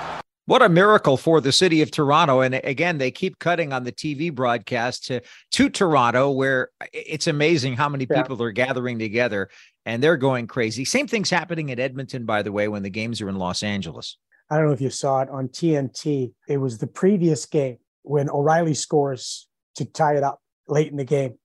What 0.50 0.64
a 0.64 0.68
miracle 0.68 1.16
for 1.16 1.42
the 1.42 1.52
city 1.52 1.84
of 1.84 1.92
Toronto. 1.92 2.42
And 2.42 2.56
again, 2.56 2.98
they 2.98 3.12
keep 3.12 3.38
cutting 3.38 3.72
on 3.72 3.84
the 3.84 3.92
TV 3.92 4.34
broadcast 4.34 5.06
to, 5.06 5.22
to 5.52 5.70
Toronto, 5.70 6.32
where 6.32 6.70
it's 6.92 7.28
amazing 7.28 7.76
how 7.76 7.88
many 7.88 8.08
people 8.08 8.36
yeah. 8.36 8.46
are 8.46 8.52
gathering 8.52 8.98
together 8.98 9.50
and 9.86 10.02
they're 10.02 10.18
going 10.18 10.48
crazy. 10.48 10.86
Same 10.86 11.06
thing's 11.06 11.30
happening 11.30 11.70
at 11.70 11.78
Edmonton, 11.78 12.26
by 12.26 12.42
the 12.42 12.52
way, 12.52 12.68
when 12.68 12.82
the 12.82 12.90
games 12.90 13.22
are 13.22 13.30
in 13.30 13.36
Los 13.36 13.62
Angeles. 13.62 14.18
I 14.50 14.58
don't 14.58 14.66
know 14.66 14.72
if 14.72 14.82
you 14.82 14.90
saw 14.90 15.22
it 15.22 15.30
on 15.30 15.50
TNT. 15.50 16.34
It 16.48 16.58
was 16.58 16.80
the 16.80 16.88
previous 16.88 17.46
game 17.46 17.78
when 18.02 18.28
O'Reilly 18.28 18.74
scores 18.74 19.48
to 19.76 19.86
tie 19.86 20.16
it 20.16 20.24
up 20.24 20.42
late 20.68 20.90
in 20.90 20.98
the 20.98 21.06
game. 21.06 21.36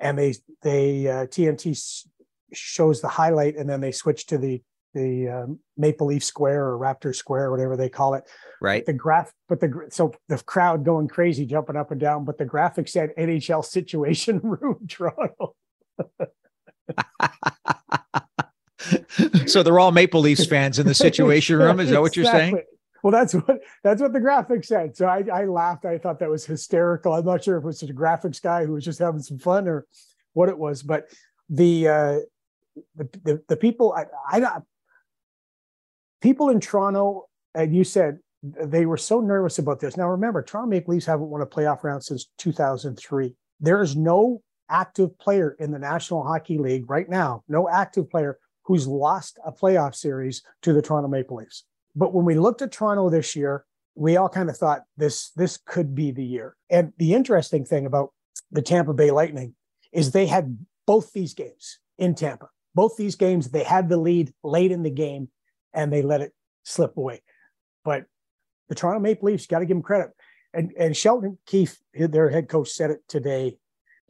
And 0.00 0.18
they, 0.18 0.34
they, 0.62 1.06
uh, 1.06 1.26
TNT 1.26 2.06
shows 2.52 3.00
the 3.00 3.06
highlight 3.06 3.54
and 3.54 3.70
then 3.70 3.80
they 3.80 3.92
switch 3.92 4.26
to 4.26 4.36
the 4.36 4.60
the 4.94 5.28
um, 5.28 5.58
Maple 5.76 6.06
Leaf 6.08 6.24
Square 6.24 6.68
or 6.68 6.78
Raptor 6.78 7.14
Square, 7.14 7.50
whatever 7.50 7.76
they 7.76 7.88
call 7.88 8.14
it. 8.14 8.24
Right. 8.60 8.84
The 8.84 8.92
graph, 8.92 9.32
but 9.48 9.60
the 9.60 9.86
so 9.90 10.12
the 10.28 10.38
crowd 10.38 10.84
going 10.84 11.08
crazy, 11.08 11.46
jumping 11.46 11.76
up 11.76 11.90
and 11.90 12.00
down, 12.00 12.24
but 12.24 12.38
the 12.38 12.44
graphic 12.44 12.88
said 12.88 13.10
NHL 13.18 13.64
Situation 13.64 14.40
Room 14.42 14.86
Toronto. 14.88 15.54
so 19.46 19.62
they're 19.62 19.78
all 19.78 19.92
Maple 19.92 20.20
Leafs 20.20 20.46
fans 20.46 20.78
in 20.78 20.86
the 20.86 20.94
Situation 20.94 21.56
Room. 21.56 21.80
Is 21.80 21.90
that 21.90 22.00
what 22.00 22.16
you're 22.16 22.26
saying? 22.26 22.60
Well, 23.02 23.10
that's 23.10 23.34
what 23.34 23.60
that's 23.82 24.00
what 24.00 24.12
the 24.12 24.20
graphic 24.20 24.64
said. 24.64 24.96
So 24.96 25.06
I, 25.06 25.24
I 25.32 25.44
laughed. 25.46 25.84
I 25.84 25.98
thought 25.98 26.20
that 26.20 26.30
was 26.30 26.46
hysterical. 26.46 27.12
I'm 27.12 27.24
not 27.24 27.42
sure 27.42 27.56
if 27.58 27.64
it 27.64 27.66
was 27.66 27.82
a 27.82 27.86
graphics 27.88 28.40
guy 28.40 28.64
who 28.64 28.74
was 28.74 28.84
just 28.84 29.00
having 29.00 29.22
some 29.22 29.38
fun 29.38 29.66
or 29.66 29.86
what 30.34 30.48
it 30.48 30.56
was, 30.56 30.82
but 30.82 31.08
the 31.48 31.88
uh, 31.88 32.18
the, 32.96 33.08
the, 33.24 33.42
the 33.48 33.56
people 33.56 33.92
I, 33.92 34.04
I 34.30 34.60
people 36.22 36.48
in 36.48 36.60
Toronto 36.60 37.26
and 37.54 37.74
you 37.74 37.84
said 37.84 38.18
they 38.42 38.86
were 38.86 38.96
so 38.96 39.20
nervous 39.20 39.58
about 39.58 39.80
this. 39.80 39.96
Now 39.96 40.08
remember, 40.08 40.42
Toronto 40.42 40.70
Maple 40.70 40.94
Leafs 40.94 41.06
haven't 41.06 41.28
won 41.28 41.42
a 41.42 41.46
playoff 41.46 41.84
round 41.84 42.02
since 42.02 42.30
2003. 42.38 43.34
There 43.60 43.82
is 43.82 43.94
no 43.94 44.42
active 44.68 45.16
player 45.18 45.56
in 45.60 45.70
the 45.70 45.78
National 45.78 46.24
Hockey 46.24 46.58
League 46.58 46.88
right 46.88 47.08
now, 47.08 47.44
no 47.48 47.68
active 47.68 48.10
player 48.10 48.38
who's 48.64 48.86
lost 48.86 49.38
a 49.44 49.52
playoff 49.52 49.94
series 49.94 50.42
to 50.62 50.72
the 50.72 50.80
Toronto 50.82 51.08
Maple 51.08 51.36
Leafs. 51.36 51.64
But 51.94 52.14
when 52.14 52.24
we 52.24 52.34
looked 52.34 52.62
at 52.62 52.72
Toronto 52.72 53.10
this 53.10 53.36
year, 53.36 53.64
we 53.94 54.16
all 54.16 54.28
kind 54.28 54.48
of 54.48 54.56
thought 54.56 54.82
this 54.96 55.30
this 55.30 55.58
could 55.66 55.94
be 55.94 56.10
the 56.10 56.24
year. 56.24 56.56
And 56.70 56.92
the 56.96 57.12
interesting 57.12 57.64
thing 57.64 57.84
about 57.84 58.12
the 58.50 58.62
Tampa 58.62 58.94
Bay 58.94 59.10
Lightning 59.10 59.54
is 59.92 60.10
they 60.10 60.26
had 60.26 60.58
both 60.86 61.12
these 61.12 61.34
games 61.34 61.78
in 61.98 62.14
Tampa. 62.14 62.48
Both 62.74 62.96
these 62.96 63.16
games, 63.16 63.50
they 63.50 63.64
had 63.64 63.90
the 63.90 63.98
lead 63.98 64.32
late 64.42 64.72
in 64.72 64.82
the 64.82 64.90
game 64.90 65.28
and 65.74 65.92
they 65.92 66.02
let 66.02 66.20
it 66.20 66.32
slip 66.64 66.96
away. 66.96 67.22
But 67.84 68.04
the 68.68 68.74
Toronto 68.74 69.00
Maple 69.00 69.26
Leafs 69.26 69.46
got 69.46 69.60
to 69.60 69.66
give 69.66 69.76
them 69.76 69.82
credit. 69.82 70.10
And, 70.54 70.72
and 70.78 70.96
Sheldon 70.96 71.38
Keefe, 71.46 71.78
their 71.94 72.28
head 72.28 72.48
coach, 72.48 72.70
said 72.70 72.90
it 72.90 73.00
today. 73.08 73.56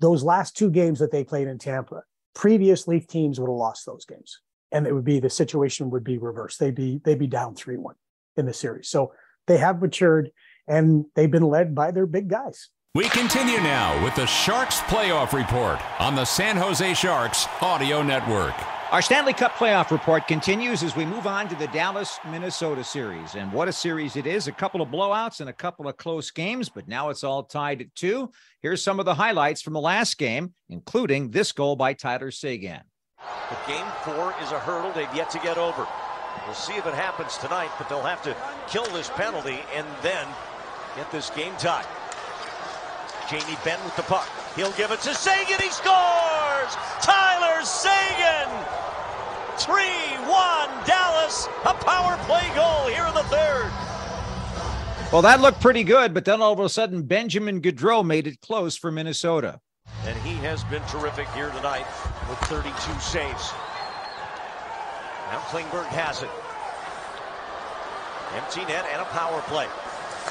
Those 0.01 0.25
last 0.25 0.57
two 0.57 0.71
games 0.71 0.99
that 0.99 1.13
they 1.13 1.23
played 1.23 1.47
in 1.47 1.59
Tampa, 1.59 2.03
previous 2.35 2.89
Leaf 2.89 3.07
teams 3.07 3.39
would 3.39 3.47
have 3.47 3.57
lost 3.57 3.87
those 3.87 4.05
games, 4.05 4.41
and 4.73 4.87
it 4.87 4.93
would 4.93 5.05
be 5.05 5.21
the 5.21 5.31
situation 5.31 5.91
would 5.91 6.03
be 6.03 6.19
reversed. 6.19 6.59
They'd 6.59 6.75
be 6.75 7.01
they'd 7.05 7.19
be 7.19 7.29
down 7.29 7.55
three 7.55 7.77
one 7.77 7.95
in 8.37 8.47
the 8.47 8.53
series. 8.53 8.89
So 8.89 9.13
they 9.47 9.59
have 9.59 9.81
matured, 9.81 10.31
and 10.67 11.05
they've 11.15 11.31
been 11.31 11.49
led 11.49 11.75
by 11.75 11.93
their 11.93 12.07
big 12.07 12.29
guys. 12.29 12.71
We 12.95 13.09
continue 13.09 13.59
now 13.59 14.03
with 14.05 14.15
the 14.17 14.27
Sharks 14.27 14.81
playoff 14.81 15.33
report 15.33 15.81
on 16.01 16.15
the 16.15 16.25
San 16.25 16.57
Jose 16.57 16.95
Sharks 16.95 17.47
Audio 17.61 18.03
Network. 18.03 18.55
Our 18.93 19.01
Stanley 19.01 19.33
Cup 19.33 19.53
playoff 19.53 19.91
report 19.91 20.29
continues 20.29 20.83
as 20.83 20.95
we 20.95 21.07
move 21.07 21.27
on 21.27 21.49
to 21.49 21.55
the 21.55 21.67
Dallas 21.69 22.19
Minnesota 22.31 22.85
series. 22.85 23.37
And 23.37 23.51
what 23.51 23.67
a 23.67 23.73
series 23.73 24.17
it 24.17 24.27
is! 24.27 24.49
A 24.49 24.53
couple 24.53 24.83
of 24.83 24.91
blowouts 24.91 25.41
and 25.41 25.49
a 25.49 25.53
couple 25.55 25.89
of 25.89 25.97
close 25.97 26.31
games, 26.31 26.69
but 26.69 26.87
now 26.87 27.09
it's 27.09 27.25
all 27.25 27.43
tied 27.43 27.81
at 27.81 27.95
two. 27.95 28.31
Here's 28.61 28.85
some 28.85 29.01
of 29.01 29.07
the 29.07 29.15
highlights 29.15 29.63
from 29.63 29.73
the 29.73 29.81
last 29.81 30.19
game, 30.19 30.53
including 30.69 31.31
this 31.31 31.53
goal 31.53 31.75
by 31.75 31.95
Tyler 31.95 32.31
Seguin. 32.31 32.83
But 33.49 33.67
game 33.67 33.87
four 34.03 34.35
is 34.43 34.53
a 34.53 34.59
hurdle 34.59 34.93
they've 34.93 35.17
yet 35.17 35.31
to 35.31 35.39
get 35.39 35.57
over. 35.57 35.87
We'll 36.45 36.55
see 36.55 36.75
if 36.75 36.85
it 36.85 36.93
happens 36.93 37.39
tonight, 37.39 37.71
but 37.79 37.89
they'll 37.89 38.03
have 38.03 38.23
to 38.25 38.37
kill 38.69 38.85
this 38.93 39.09
penalty 39.09 39.61
and 39.75 39.87
then 40.03 40.29
get 40.97 41.11
this 41.11 41.31
game 41.31 41.55
tied. 41.57 41.87
Jamie 43.31 43.57
Benn 43.65 43.83
with 43.85 43.97
the 43.97 44.03
puck. 44.03 44.29
He'll 44.55 44.73
give 44.73 44.91
it 44.91 45.01
to 45.01 45.15
Seguin. 45.15 45.61
He 45.61 45.71
scores! 45.71 46.42
Tyler 47.01 47.63
Seguin. 47.65 48.49
3 49.59 49.83
1 50.29 50.87
Dallas. 50.87 51.49
A 51.67 51.75
power 51.75 52.17
play 52.25 52.49
goal 52.55 52.87
here 52.89 53.07
in 53.07 53.15
the 53.15 53.25
third. 53.25 53.71
Well, 55.13 55.23
that 55.23 55.41
looked 55.41 55.61
pretty 55.61 55.85
good, 55.85 56.15
but 56.15 56.25
then 56.25 56.41
all 56.41 56.53
of 56.55 56.61
a 56.61 56.69
sudden, 56.69 57.03
Benjamin 57.03 57.61
Gaudreau 57.61 58.05
made 58.05 58.27
it 58.27 58.41
close 58.41 58.77
for 58.77 58.91
Minnesota. 58.91 59.61
And 60.05 60.17
he 60.23 60.35
has 60.37 60.65
been 60.65 60.83
terrific 60.89 61.29
here 61.31 61.51
tonight 61.51 61.87
with 62.29 62.39
32 62.49 62.73
saves. 63.01 63.53
Now 65.29 65.41
Klingberg 65.49 65.87
has 65.87 66.23
it. 66.23 66.31
Empty 68.35 68.65
net 68.73 68.87
and 68.93 69.03
a 69.03 69.05
power 69.13 69.43
play. 69.43 69.67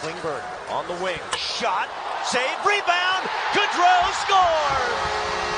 Klingberg 0.01 0.41
on 0.71 0.87
the 0.87 1.03
wing. 1.03 1.19
Shot. 1.37 1.87
Save. 2.25 2.41
Rebound. 2.65 3.29
Gaudreau 3.53 4.01
scores. 4.25 5.50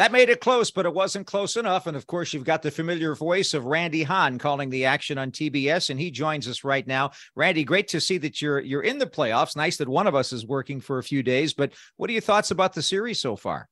That 0.00 0.12
made 0.12 0.30
it 0.30 0.40
close, 0.40 0.70
but 0.70 0.86
it 0.86 0.94
wasn't 0.94 1.26
close 1.26 1.56
enough. 1.56 1.86
And 1.86 1.94
of 1.94 2.06
course, 2.06 2.32
you've 2.32 2.42
got 2.42 2.62
the 2.62 2.70
familiar 2.70 3.14
voice 3.14 3.52
of 3.52 3.66
Randy 3.66 4.02
Hahn 4.02 4.38
calling 4.38 4.70
the 4.70 4.86
action 4.86 5.18
on 5.18 5.30
TBS, 5.30 5.90
and 5.90 6.00
he 6.00 6.10
joins 6.10 6.48
us 6.48 6.64
right 6.64 6.86
now. 6.86 7.10
Randy, 7.36 7.64
great 7.64 7.86
to 7.88 8.00
see 8.00 8.16
that 8.16 8.40
you're 8.40 8.60
you're 8.60 8.80
in 8.80 8.96
the 8.96 9.04
playoffs. 9.04 9.56
Nice 9.56 9.76
that 9.76 9.90
one 9.90 10.06
of 10.06 10.14
us 10.14 10.32
is 10.32 10.46
working 10.46 10.80
for 10.80 10.96
a 10.96 11.02
few 11.02 11.22
days. 11.22 11.52
But 11.52 11.74
what 11.98 12.08
are 12.08 12.14
your 12.14 12.22
thoughts 12.22 12.50
about 12.50 12.72
the 12.72 12.80
series 12.80 13.20
so 13.20 13.36
far? 13.36 13.68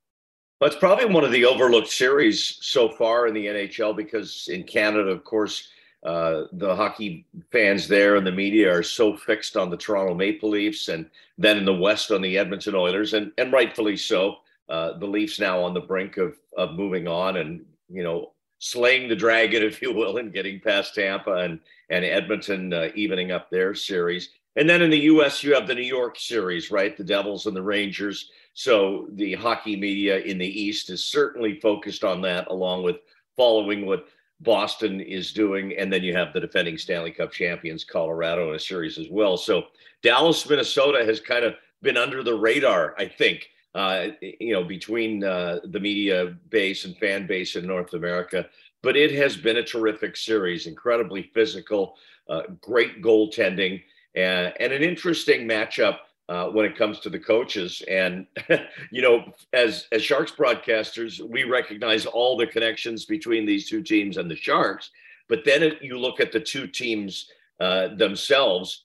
Well, 0.60 0.68
it's 0.68 0.78
probably 0.78 1.06
one 1.06 1.24
of 1.24 1.32
the 1.32 1.46
overlooked 1.46 1.88
series 1.88 2.58
so 2.60 2.90
far 2.90 3.26
in 3.26 3.32
the 3.32 3.46
NHL 3.46 3.96
because 3.96 4.48
in 4.52 4.64
Canada, 4.64 5.08
of 5.08 5.24
course, 5.24 5.68
uh, 6.04 6.42
the 6.52 6.76
hockey 6.76 7.24
fans 7.50 7.88
there 7.88 8.16
and 8.16 8.26
the 8.26 8.32
media 8.32 8.70
are 8.70 8.82
so 8.82 9.16
fixed 9.16 9.56
on 9.56 9.70
the 9.70 9.78
Toronto 9.78 10.12
Maple 10.12 10.50
Leafs, 10.50 10.88
and 10.88 11.08
then 11.38 11.56
in 11.56 11.64
the 11.64 11.72
West 11.72 12.10
on 12.10 12.20
the 12.20 12.36
Edmonton 12.36 12.74
Oilers, 12.74 13.14
and 13.14 13.32
and 13.38 13.50
rightfully 13.50 13.96
so 13.96 14.40
uh, 14.68 14.98
the 14.98 15.06
Leafs 15.06 15.40
now 15.40 15.62
on 15.62 15.74
the 15.74 15.80
brink 15.80 16.16
of 16.16 16.36
of 16.56 16.74
moving 16.74 17.08
on 17.08 17.36
and 17.36 17.64
you 17.88 18.02
know 18.02 18.32
slaying 18.58 19.08
the 19.08 19.16
dragon, 19.16 19.62
if 19.64 19.80
you 19.80 19.92
will, 19.92 20.18
and 20.18 20.32
getting 20.32 20.60
past 20.60 20.94
Tampa 20.94 21.34
and 21.34 21.60
and 21.90 22.04
Edmonton 22.04 22.72
uh, 22.72 22.88
evening 22.94 23.32
up 23.32 23.50
their 23.50 23.74
series. 23.74 24.30
And 24.56 24.68
then 24.68 24.82
in 24.82 24.90
the 24.90 24.98
U.S., 24.98 25.44
you 25.44 25.54
have 25.54 25.68
the 25.68 25.74
New 25.74 25.82
York 25.82 26.18
series, 26.18 26.70
right? 26.72 26.96
The 26.96 27.04
Devils 27.04 27.46
and 27.46 27.54
the 27.54 27.62
Rangers. 27.62 28.28
So 28.54 29.06
the 29.12 29.34
hockey 29.34 29.76
media 29.76 30.18
in 30.18 30.36
the 30.36 30.60
East 30.60 30.90
is 30.90 31.04
certainly 31.04 31.60
focused 31.60 32.02
on 32.02 32.20
that, 32.22 32.48
along 32.48 32.82
with 32.82 32.96
following 33.36 33.86
what 33.86 34.08
Boston 34.40 35.00
is 35.00 35.32
doing. 35.32 35.76
And 35.78 35.92
then 35.92 36.02
you 36.02 36.12
have 36.16 36.32
the 36.32 36.40
defending 36.40 36.76
Stanley 36.76 37.12
Cup 37.12 37.30
champions, 37.30 37.84
Colorado, 37.84 38.48
in 38.48 38.56
a 38.56 38.58
series 38.58 38.98
as 38.98 39.08
well. 39.08 39.36
So 39.36 39.66
Dallas, 40.02 40.48
Minnesota 40.48 41.04
has 41.04 41.20
kind 41.20 41.44
of 41.44 41.54
been 41.82 41.96
under 41.96 42.24
the 42.24 42.34
radar, 42.34 42.96
I 42.98 43.06
think, 43.06 43.48
uh, 43.74 44.08
you 44.20 44.52
know, 44.52 44.64
between 44.64 45.22
uh, 45.24 45.60
the 45.64 45.80
media 45.80 46.36
base 46.50 46.84
and 46.84 46.96
fan 46.96 47.26
base 47.26 47.56
in 47.56 47.66
North 47.66 47.94
America. 47.94 48.46
But 48.82 48.96
it 48.96 49.12
has 49.12 49.36
been 49.36 49.58
a 49.58 49.62
terrific 49.62 50.16
series, 50.16 50.66
incredibly 50.66 51.30
physical, 51.34 51.96
uh, 52.28 52.42
great 52.60 53.02
goaltending, 53.02 53.82
and, 54.14 54.52
and 54.60 54.72
an 54.72 54.82
interesting 54.82 55.46
matchup 55.48 55.98
uh, 56.28 56.46
when 56.48 56.66
it 56.66 56.76
comes 56.76 57.00
to 57.00 57.10
the 57.10 57.18
coaches. 57.18 57.82
And 57.88 58.26
you 58.90 59.02
know, 59.02 59.32
as 59.52 59.86
as 59.92 60.02
Sharks 60.02 60.32
broadcasters, 60.32 61.20
we 61.20 61.44
recognize 61.44 62.06
all 62.06 62.36
the 62.36 62.46
connections 62.46 63.04
between 63.04 63.46
these 63.46 63.68
two 63.68 63.82
teams 63.82 64.16
and 64.16 64.30
the 64.30 64.36
Sharks. 64.36 64.90
But 65.28 65.44
then 65.44 65.62
it, 65.62 65.82
you 65.82 65.98
look 65.98 66.20
at 66.20 66.32
the 66.32 66.40
two 66.40 66.66
teams 66.66 67.30
uh, 67.60 67.88
themselves 67.96 68.84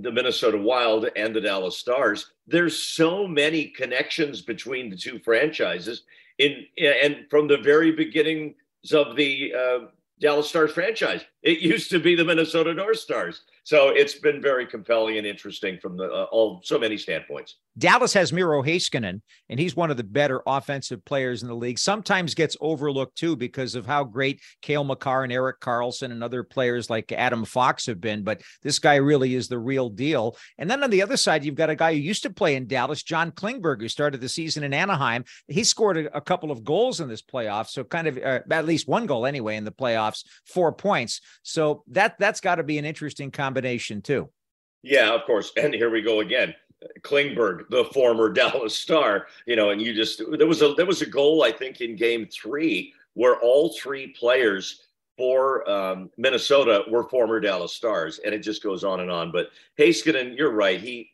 the 0.00 0.10
Minnesota 0.12 0.58
Wild 0.58 1.08
and 1.16 1.34
the 1.34 1.40
Dallas 1.40 1.78
Stars. 1.78 2.32
There's 2.46 2.76
so 2.82 3.26
many 3.26 3.66
connections 3.66 4.42
between 4.42 4.90
the 4.90 4.96
two 4.96 5.18
franchises. 5.20 6.02
In 6.38 6.66
and 6.78 7.26
from 7.30 7.46
the 7.46 7.58
very 7.58 7.92
beginnings 7.92 8.54
of 8.92 9.14
the 9.14 9.54
uh, 9.56 9.78
Dallas 10.20 10.48
Stars 10.48 10.72
franchise, 10.72 11.24
it 11.44 11.58
used 11.60 11.90
to 11.90 12.00
be 12.00 12.14
the 12.14 12.24
Minnesota 12.24 12.72
North 12.72 12.98
Stars. 12.98 13.42
So 13.64 13.88
it's 13.88 14.14
been 14.14 14.42
very 14.42 14.66
compelling 14.66 15.16
and 15.16 15.26
interesting 15.26 15.78
from 15.78 15.96
the 15.96 16.04
uh, 16.04 16.26
all 16.30 16.60
so 16.64 16.78
many 16.78 16.98
standpoints. 16.98 17.56
Dallas 17.76 18.12
has 18.12 18.32
Miro 18.32 18.62
Heiskanen, 18.62 19.20
and 19.48 19.58
he's 19.58 19.74
one 19.74 19.90
of 19.90 19.96
the 19.96 20.04
better 20.04 20.42
offensive 20.46 21.04
players 21.04 21.42
in 21.42 21.48
the 21.48 21.54
league. 21.54 21.78
Sometimes 21.78 22.34
gets 22.34 22.56
overlooked 22.60 23.16
too 23.16 23.36
because 23.36 23.74
of 23.74 23.86
how 23.86 24.04
great 24.04 24.40
Cale 24.62 24.84
Makar 24.84 25.24
and 25.24 25.32
Erik 25.32 25.60
Karlsson 25.60 26.12
and 26.12 26.22
other 26.22 26.44
players 26.44 26.88
like 26.88 27.10
Adam 27.10 27.44
Fox 27.44 27.86
have 27.86 28.00
been. 28.00 28.22
But 28.22 28.42
this 28.62 28.78
guy 28.78 28.96
really 28.96 29.34
is 29.34 29.48
the 29.48 29.58
real 29.58 29.88
deal. 29.88 30.36
And 30.58 30.70
then 30.70 30.84
on 30.84 30.90
the 30.90 31.02
other 31.02 31.16
side, 31.16 31.44
you've 31.44 31.54
got 31.54 31.70
a 31.70 31.76
guy 31.76 31.94
who 31.94 32.00
used 32.00 32.22
to 32.24 32.30
play 32.30 32.54
in 32.54 32.66
Dallas, 32.66 33.02
John 33.02 33.32
Klingberg, 33.32 33.80
who 33.80 33.88
started 33.88 34.20
the 34.20 34.28
season 34.28 34.62
in 34.62 34.74
Anaheim. 34.74 35.24
He 35.48 35.64
scored 35.64 35.96
a, 35.96 36.16
a 36.16 36.20
couple 36.20 36.50
of 36.50 36.64
goals 36.64 37.00
in 37.00 37.08
this 37.08 37.22
playoff, 37.22 37.68
so 37.68 37.82
kind 37.82 38.08
of 38.08 38.18
uh, 38.18 38.40
at 38.50 38.66
least 38.66 38.88
one 38.88 39.06
goal 39.06 39.26
anyway 39.26 39.56
in 39.56 39.64
the 39.64 39.72
playoffs, 39.72 40.24
four 40.46 40.72
points. 40.72 41.20
So 41.42 41.82
that 41.88 42.16
that's 42.18 42.40
got 42.40 42.56
to 42.56 42.62
be 42.62 42.78
an 42.78 42.84
interesting 42.84 43.30
combination 43.30 44.02
too. 44.02 44.28
Yeah, 44.82 45.14
of 45.14 45.24
course. 45.24 45.52
And 45.56 45.74
here 45.74 45.90
we 45.90 46.02
go 46.02 46.20
again. 46.20 46.54
Klingberg, 47.00 47.68
the 47.70 47.84
former 47.86 48.28
Dallas 48.32 48.76
Star, 48.76 49.26
you 49.46 49.56
know, 49.56 49.70
and 49.70 49.80
you 49.80 49.94
just 49.94 50.22
there 50.38 50.46
was 50.46 50.62
a 50.62 50.74
there 50.74 50.86
was 50.86 51.02
a 51.02 51.06
goal 51.06 51.42
I 51.42 51.52
think 51.52 51.80
in 51.80 51.96
Game 51.96 52.26
Three 52.26 52.92
where 53.14 53.36
all 53.36 53.72
three 53.72 54.08
players 54.08 54.82
for 55.16 55.68
um, 55.70 56.10
Minnesota 56.18 56.82
were 56.90 57.08
former 57.08 57.38
Dallas 57.38 57.72
Stars, 57.72 58.18
and 58.24 58.34
it 58.34 58.40
just 58.40 58.62
goes 58.62 58.82
on 58.82 59.00
and 59.00 59.10
on. 59.10 59.30
But 59.30 59.50
Heiskanen, 59.78 60.36
you're 60.36 60.52
right. 60.52 60.80
He 60.80 61.10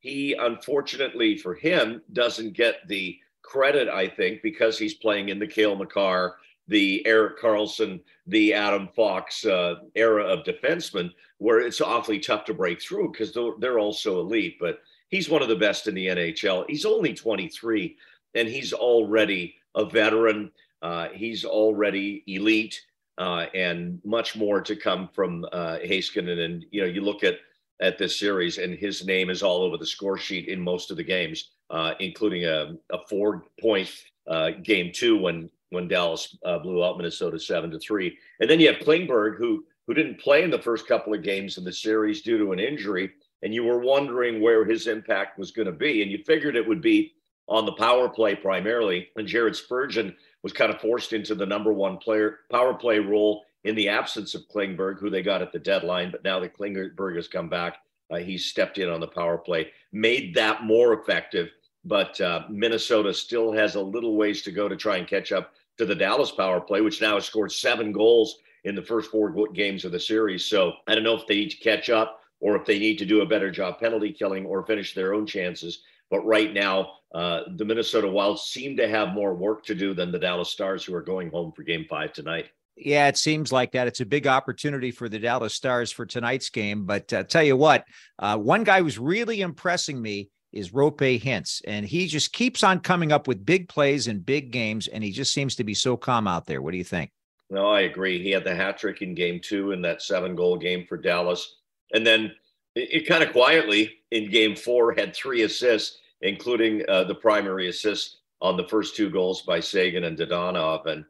he 0.00 0.34
unfortunately 0.34 1.38
for 1.38 1.54
him 1.54 2.02
doesn't 2.12 2.52
get 2.52 2.86
the 2.88 3.18
credit 3.42 3.88
I 3.88 4.08
think 4.08 4.42
because 4.42 4.78
he's 4.78 4.94
playing 4.94 5.28
in 5.28 5.38
the 5.38 5.46
Cale 5.46 5.76
Makar, 5.76 6.36
the 6.68 7.06
Erik 7.06 7.38
Karlsson, 7.38 8.00
the 8.26 8.54
Adam 8.54 8.88
Fox 8.94 9.44
uh, 9.44 9.76
era 9.94 10.24
of 10.24 10.44
defensemen, 10.44 11.10
where 11.38 11.60
it's 11.60 11.80
awfully 11.80 12.18
tough 12.18 12.44
to 12.46 12.54
break 12.54 12.80
through 12.80 13.12
because 13.12 13.32
they're, 13.32 13.52
they're 13.58 13.78
all 13.78 13.92
so 13.92 14.20
elite. 14.20 14.56
But 14.58 14.80
he's 15.08 15.28
one 15.28 15.42
of 15.42 15.48
the 15.48 15.56
best 15.56 15.86
in 15.86 15.94
the 15.94 16.06
NHL. 16.06 16.64
He's 16.68 16.86
only 16.86 17.14
23 17.14 17.96
and 18.34 18.48
he's 18.48 18.72
already 18.72 19.56
a 19.74 19.84
veteran. 19.84 20.50
Uh, 20.82 21.08
he's 21.12 21.44
already 21.44 22.24
elite 22.26 22.80
uh, 23.18 23.46
and 23.54 24.00
much 24.04 24.36
more 24.36 24.60
to 24.60 24.74
come 24.74 25.08
from 25.12 25.44
uh, 25.52 25.78
Heiskanen. 25.84 26.44
And, 26.44 26.64
you 26.70 26.80
know, 26.80 26.88
you 26.88 27.00
look 27.00 27.24
at, 27.24 27.38
at 27.80 27.98
this 27.98 28.18
series 28.18 28.58
and 28.58 28.74
his 28.74 29.04
name 29.06 29.30
is 29.30 29.42
all 29.42 29.62
over 29.62 29.76
the 29.76 29.86
score 29.86 30.18
sheet 30.18 30.48
in 30.48 30.60
most 30.60 30.90
of 30.90 30.96
the 30.96 31.04
games, 31.04 31.50
uh, 31.70 31.92
including 32.00 32.44
a, 32.46 32.74
a 32.90 32.98
four 33.08 33.44
point 33.60 33.90
uh, 34.26 34.50
game 34.62 34.90
two 34.92 35.18
when 35.18 35.50
when 35.74 35.88
Dallas 35.88 36.36
uh, 36.44 36.58
blew 36.58 36.84
out 36.84 36.96
Minnesota 36.96 37.38
seven 37.38 37.70
to 37.70 37.78
three. 37.78 38.16
And 38.40 38.48
then 38.48 38.60
you 38.60 38.68
have 38.68 38.82
Klingberg, 38.82 39.36
who 39.36 39.64
who 39.86 39.94
didn't 39.94 40.20
play 40.20 40.42
in 40.42 40.50
the 40.50 40.58
first 40.58 40.88
couple 40.88 41.12
of 41.12 41.22
games 41.22 41.58
in 41.58 41.64
the 41.64 41.72
series 41.72 42.22
due 42.22 42.38
to 42.38 42.52
an 42.52 42.58
injury, 42.58 43.10
and 43.42 43.52
you 43.52 43.64
were 43.64 43.80
wondering 43.80 44.40
where 44.40 44.64
his 44.64 44.86
impact 44.86 45.38
was 45.38 45.50
going 45.50 45.66
to 45.66 45.72
be, 45.72 46.00
and 46.00 46.10
you 46.10 46.24
figured 46.24 46.56
it 46.56 46.66
would 46.66 46.80
be 46.80 47.12
on 47.48 47.66
the 47.66 47.72
power 47.72 48.08
play 48.08 48.34
primarily. 48.34 49.08
And 49.16 49.26
Jared 49.26 49.54
Spurgeon 49.54 50.16
was 50.42 50.54
kind 50.54 50.72
of 50.72 50.80
forced 50.80 51.12
into 51.12 51.34
the 51.34 51.44
number 51.44 51.72
one 51.72 51.98
player 51.98 52.38
power 52.50 52.72
play 52.72 52.98
role 52.98 53.44
in 53.64 53.74
the 53.74 53.88
absence 53.88 54.34
of 54.34 54.48
Klingberg, 54.48 54.98
who 54.98 55.10
they 55.10 55.22
got 55.22 55.42
at 55.42 55.52
the 55.52 55.58
deadline. 55.58 56.10
But 56.10 56.24
now 56.24 56.40
that 56.40 56.56
Klingberg 56.56 57.16
has 57.16 57.28
come 57.28 57.48
back, 57.48 57.78
uh, 58.10 58.16
he's 58.16 58.46
stepped 58.46 58.78
in 58.78 58.88
on 58.88 59.00
the 59.00 59.06
power 59.06 59.38
play, 59.38 59.70
made 59.92 60.34
that 60.34 60.62
more 60.64 60.94
effective. 60.94 61.50
But 61.84 62.18
uh, 62.20 62.44
Minnesota 62.48 63.12
still 63.12 63.52
has 63.52 63.74
a 63.74 63.80
little 63.82 64.16
ways 64.16 64.40
to 64.42 64.50
go 64.50 64.68
to 64.68 64.76
try 64.76 64.96
and 64.96 65.06
catch 65.06 65.32
up 65.32 65.52
to 65.78 65.86
the 65.86 65.94
Dallas 65.94 66.30
power 66.30 66.60
play, 66.60 66.80
which 66.80 67.00
now 67.00 67.14
has 67.14 67.24
scored 67.24 67.52
seven 67.52 67.92
goals 67.92 68.38
in 68.64 68.74
the 68.74 68.82
first 68.82 69.10
four 69.10 69.30
games 69.48 69.84
of 69.84 69.92
the 69.92 70.00
series. 70.00 70.46
So 70.46 70.72
I 70.86 70.94
don't 70.94 71.04
know 71.04 71.16
if 71.16 71.26
they 71.26 71.36
need 71.36 71.50
to 71.50 71.56
catch 71.58 71.90
up 71.90 72.20
or 72.40 72.56
if 72.56 72.64
they 72.64 72.78
need 72.78 72.98
to 72.98 73.06
do 73.06 73.22
a 73.22 73.26
better 73.26 73.50
job 73.50 73.78
penalty 73.78 74.12
killing 74.12 74.46
or 74.46 74.66
finish 74.66 74.94
their 74.94 75.14
own 75.14 75.26
chances. 75.26 75.82
But 76.10 76.20
right 76.26 76.52
now, 76.52 76.92
uh, 77.14 77.42
the 77.56 77.64
Minnesota 77.64 78.08
Wild 78.08 78.40
seem 78.40 78.76
to 78.76 78.88
have 78.88 79.14
more 79.14 79.34
work 79.34 79.64
to 79.66 79.74
do 79.74 79.94
than 79.94 80.12
the 80.12 80.18
Dallas 80.18 80.50
Stars, 80.50 80.84
who 80.84 80.94
are 80.94 81.02
going 81.02 81.30
home 81.30 81.52
for 81.52 81.62
game 81.62 81.86
five 81.88 82.12
tonight. 82.12 82.46
Yeah, 82.76 83.06
it 83.06 83.16
seems 83.16 83.52
like 83.52 83.72
that. 83.72 83.86
It's 83.86 84.00
a 84.00 84.06
big 84.06 84.26
opportunity 84.26 84.90
for 84.90 85.08
the 85.08 85.20
Dallas 85.20 85.54
Stars 85.54 85.92
for 85.92 86.04
tonight's 86.04 86.50
game. 86.50 86.84
But 86.84 87.12
uh, 87.12 87.22
tell 87.22 87.44
you 87.44 87.56
what, 87.56 87.84
uh, 88.18 88.36
one 88.36 88.64
guy 88.64 88.80
who's 88.80 88.98
really 88.98 89.42
impressing 89.42 90.02
me 90.02 90.30
is 90.54 90.70
Roope 90.70 91.20
Hintz. 91.20 91.60
and 91.66 91.84
he 91.84 92.06
just 92.06 92.32
keeps 92.32 92.62
on 92.62 92.80
coming 92.80 93.12
up 93.12 93.28
with 93.28 93.44
big 93.44 93.68
plays 93.68 94.06
and 94.06 94.24
big 94.24 94.52
games, 94.52 94.86
and 94.86 95.04
he 95.04 95.10
just 95.10 95.32
seems 95.32 95.56
to 95.56 95.64
be 95.64 95.74
so 95.74 95.96
calm 95.96 96.26
out 96.26 96.46
there. 96.46 96.62
What 96.62 96.70
do 96.70 96.78
you 96.78 96.84
think? 96.84 97.10
No, 97.50 97.68
I 97.68 97.82
agree. 97.82 98.22
He 98.22 98.30
had 98.30 98.44
the 98.44 98.54
hat 98.54 98.78
trick 98.78 99.02
in 99.02 99.14
game 99.14 99.40
two 99.42 99.72
in 99.72 99.82
that 99.82 100.00
seven 100.00 100.34
goal 100.34 100.56
game 100.56 100.86
for 100.88 100.96
Dallas. 100.96 101.56
And 101.92 102.06
then 102.06 102.32
it, 102.74 103.02
it 103.02 103.08
kind 103.08 103.22
of 103.22 103.32
quietly 103.32 103.98
in 104.12 104.30
game 104.30 104.56
four 104.56 104.92
had 104.92 105.14
three 105.14 105.42
assists, 105.42 105.98
including 106.22 106.82
uh, 106.88 107.04
the 107.04 107.14
primary 107.14 107.68
assist 107.68 108.20
on 108.40 108.56
the 108.56 108.68
first 108.68 108.96
two 108.96 109.10
goals 109.10 109.42
by 109.42 109.60
Seguin 109.60 110.04
and 110.04 110.16
Dadonov. 110.16 110.86
And, 110.86 111.04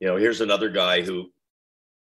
you 0.00 0.06
know, 0.06 0.16
here's 0.16 0.40
another 0.40 0.70
guy 0.70 1.02
who 1.02 1.30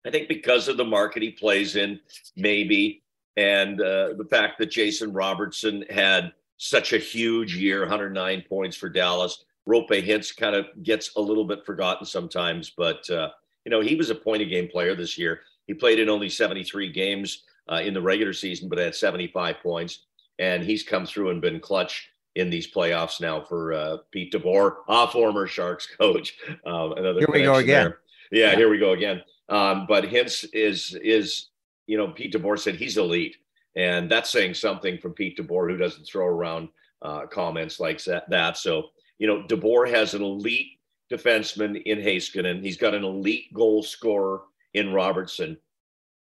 I 0.06 0.10
think 0.10 0.28
because 0.28 0.68
of 0.68 0.76
the 0.76 0.84
market 0.84 1.22
he 1.22 1.30
plays 1.30 1.74
in, 1.74 1.98
maybe, 2.36 3.02
and 3.36 3.80
uh, 3.80 4.14
the 4.16 4.26
fact 4.30 4.58
that 4.58 4.70
Jason 4.70 5.12
Robertson 5.12 5.84
had 5.90 6.32
such 6.56 6.92
a 6.92 6.98
huge 6.98 7.56
year 7.56 7.80
109 7.80 8.44
points 8.48 8.76
for 8.76 8.88
Dallas. 8.88 9.44
Roope 9.68 10.06
Hintz 10.06 10.36
kind 10.36 10.54
of 10.54 10.66
gets 10.82 11.16
a 11.16 11.20
little 11.20 11.44
bit 11.44 11.66
forgotten 11.66 12.06
sometimes, 12.06 12.70
but 12.70 13.08
uh, 13.10 13.30
you 13.64 13.70
know, 13.70 13.80
he 13.80 13.96
was 13.96 14.10
a 14.10 14.14
point 14.14 14.42
a 14.42 14.44
game 14.44 14.68
player 14.68 14.94
this 14.94 15.18
year. 15.18 15.40
He 15.66 15.74
played 15.74 15.98
in 15.98 16.08
only 16.08 16.28
73 16.28 16.92
games 16.92 17.42
uh, 17.70 17.80
in 17.84 17.94
the 17.94 18.00
regular 18.00 18.32
season, 18.32 18.68
but 18.68 18.78
had 18.78 18.94
75 18.94 19.56
points. 19.60 20.04
And 20.38 20.62
he's 20.62 20.82
come 20.82 21.06
through 21.06 21.30
and 21.30 21.40
been 21.40 21.60
clutch 21.60 22.10
in 22.36 22.50
these 22.50 22.70
playoffs 22.70 23.20
now 23.20 23.40
for 23.40 23.72
uh, 23.72 23.96
Pete 24.12 24.32
DeBoer, 24.32 24.76
a 24.88 25.08
former 25.08 25.46
Sharks 25.46 25.88
coach. 25.98 26.38
Um, 26.66 26.92
another 26.92 27.20
here 27.20 27.28
we 27.32 27.42
go 27.42 27.56
again. 27.56 27.94
Yeah, 28.32 28.50
yeah, 28.50 28.56
here 28.56 28.68
we 28.68 28.78
go 28.78 28.92
again. 28.92 29.22
Um, 29.48 29.86
but 29.88 30.04
Hintz 30.04 30.44
is 30.52 30.98
is 31.00 31.48
you 31.86 31.96
know 31.96 32.08
Pete 32.08 32.32
DeBoer 32.32 32.58
said 32.58 32.74
he's 32.74 32.96
elite, 32.96 33.36
and 33.76 34.10
that's 34.10 34.30
saying 34.30 34.54
something 34.54 34.98
from 34.98 35.12
Pete 35.12 35.38
DeBoer, 35.38 35.70
who 35.70 35.76
doesn't 35.76 36.06
throw 36.06 36.26
around 36.26 36.68
uh, 37.02 37.26
comments 37.26 37.78
like 37.78 38.02
that. 38.04 38.56
So 38.56 38.88
you 39.18 39.26
know 39.26 39.42
DeBoer 39.42 39.90
has 39.90 40.14
an 40.14 40.22
elite 40.22 40.78
defenseman 41.12 41.82
in 41.84 41.98
Heiskanen. 41.98 42.62
He's 42.62 42.76
got 42.76 42.94
an 42.94 43.04
elite 43.04 43.52
goal 43.54 43.82
scorer 43.82 44.42
in 44.74 44.92
Robertson, 44.92 45.56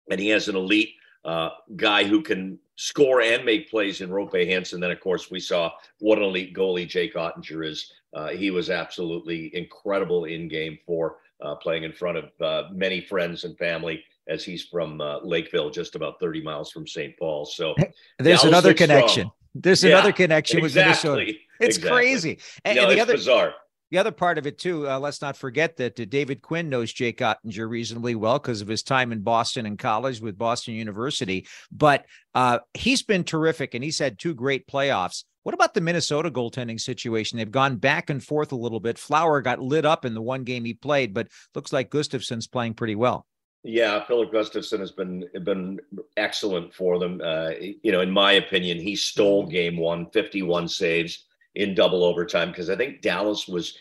and 0.09 0.19
he 0.19 0.29
has 0.29 0.47
an 0.47 0.55
elite 0.55 0.95
uh, 1.23 1.49
guy 1.75 2.03
who 2.03 2.21
can 2.21 2.57
score 2.75 3.21
and 3.21 3.45
make 3.45 3.69
plays 3.69 4.01
in 4.01 4.09
Roope 4.09 4.47
Hansen. 4.47 4.79
Then, 4.79 4.91
of 4.91 4.99
course, 4.99 5.29
we 5.29 5.39
saw 5.39 5.71
what 5.99 6.17
an 6.17 6.23
elite 6.23 6.55
goalie 6.55 6.87
Jake 6.87 7.13
Oettinger 7.13 7.65
is. 7.67 7.91
Uh, 8.13 8.29
he 8.29 8.51
was 8.51 8.69
absolutely 8.69 9.55
incredible 9.55 10.25
in 10.25 10.47
game 10.47 10.77
four, 10.85 11.17
uh, 11.41 11.55
playing 11.55 11.83
in 11.83 11.93
front 11.93 12.17
of 12.17 12.31
uh, 12.41 12.69
many 12.73 12.99
friends 12.99 13.43
and 13.43 13.57
family 13.57 14.03
as 14.27 14.43
he's 14.43 14.63
from 14.63 15.01
uh, 15.01 15.19
Lakeville, 15.19 15.69
just 15.69 15.95
about 15.95 16.19
30 16.19 16.41
miles 16.41 16.71
from 16.71 16.87
St. 16.87 17.17
Paul. 17.17 17.45
So 17.45 17.75
there's 18.19 18.43
another 18.43 18.73
connection. 18.73 19.23
Strong. 19.23 19.31
There's 19.53 19.83
yeah, 19.83 19.91
another 19.91 20.13
connection 20.13 20.59
exactly, 20.59 20.63
with 20.63 21.15
Minnesota. 21.15 21.39
It's 21.59 21.77
exactly. 21.77 21.91
crazy. 21.91 22.39
And, 22.65 22.75
no, 22.75 22.83
and 22.83 22.91
the 22.91 23.01
other 23.01 23.13
bizarre 23.13 23.53
the 23.91 23.97
other 23.97 24.11
part 24.11 24.37
of 24.37 24.47
it 24.47 24.57
too, 24.57 24.89
uh, 24.89 24.97
let's 24.99 25.21
not 25.21 25.35
forget 25.35 25.75
that 25.77 25.99
uh, 25.99 26.05
David 26.05 26.41
Quinn 26.41 26.69
knows 26.69 26.93
Jake 26.93 27.19
Oettinger 27.19 27.69
reasonably 27.69 28.15
well 28.15 28.39
because 28.39 28.61
of 28.61 28.69
his 28.69 28.83
time 28.83 29.11
in 29.11 29.21
Boston 29.21 29.65
and 29.65 29.77
college 29.77 30.21
with 30.21 30.37
Boston 30.37 30.75
University. 30.75 31.45
But 31.71 32.05
uh, 32.33 32.59
he's 32.73 33.03
been 33.03 33.25
terrific, 33.25 33.73
and 33.73 33.83
he's 33.83 33.99
had 33.99 34.17
two 34.17 34.33
great 34.33 34.65
playoffs. 34.65 35.25
What 35.43 35.55
about 35.55 35.73
the 35.73 35.81
Minnesota 35.81 36.31
goaltending 36.31 36.79
situation? 36.79 37.37
They've 37.37 37.51
gone 37.51 37.77
back 37.77 38.09
and 38.09 38.23
forth 38.23 38.53
a 38.53 38.57
little 38.57 38.79
bit. 38.79 38.97
Flower 38.97 39.41
got 39.41 39.59
lit 39.59 39.85
up 39.85 40.05
in 40.05 40.13
the 40.13 40.21
one 40.21 40.45
game 40.45 40.63
he 40.63 40.73
played, 40.73 41.13
but 41.13 41.27
looks 41.53 41.73
like 41.73 41.89
Gustavsson's 41.89 42.47
playing 42.47 42.75
pretty 42.75 42.95
well. 42.95 43.25
Yeah, 43.63 44.03
Filip 44.05 44.31
Gustavsson 44.31 44.79
has 44.79 44.91
been 44.91 45.29
been 45.43 45.79
excellent 46.17 46.73
for 46.73 46.97
them. 46.97 47.21
Uh, 47.23 47.51
you 47.59 47.91
know, 47.91 48.01
in 48.01 48.09
my 48.09 48.33
opinion, 48.33 48.79
he 48.79 48.95
stole 48.95 49.45
game 49.45 49.77
one, 49.77 50.07
51 50.09 50.67
saves 50.67 51.25
in 51.53 51.75
double 51.75 52.03
overtime 52.03 52.49
because 52.49 52.69
I 52.69 52.75
think 52.75 53.01
Dallas 53.01 53.47
was 53.47 53.77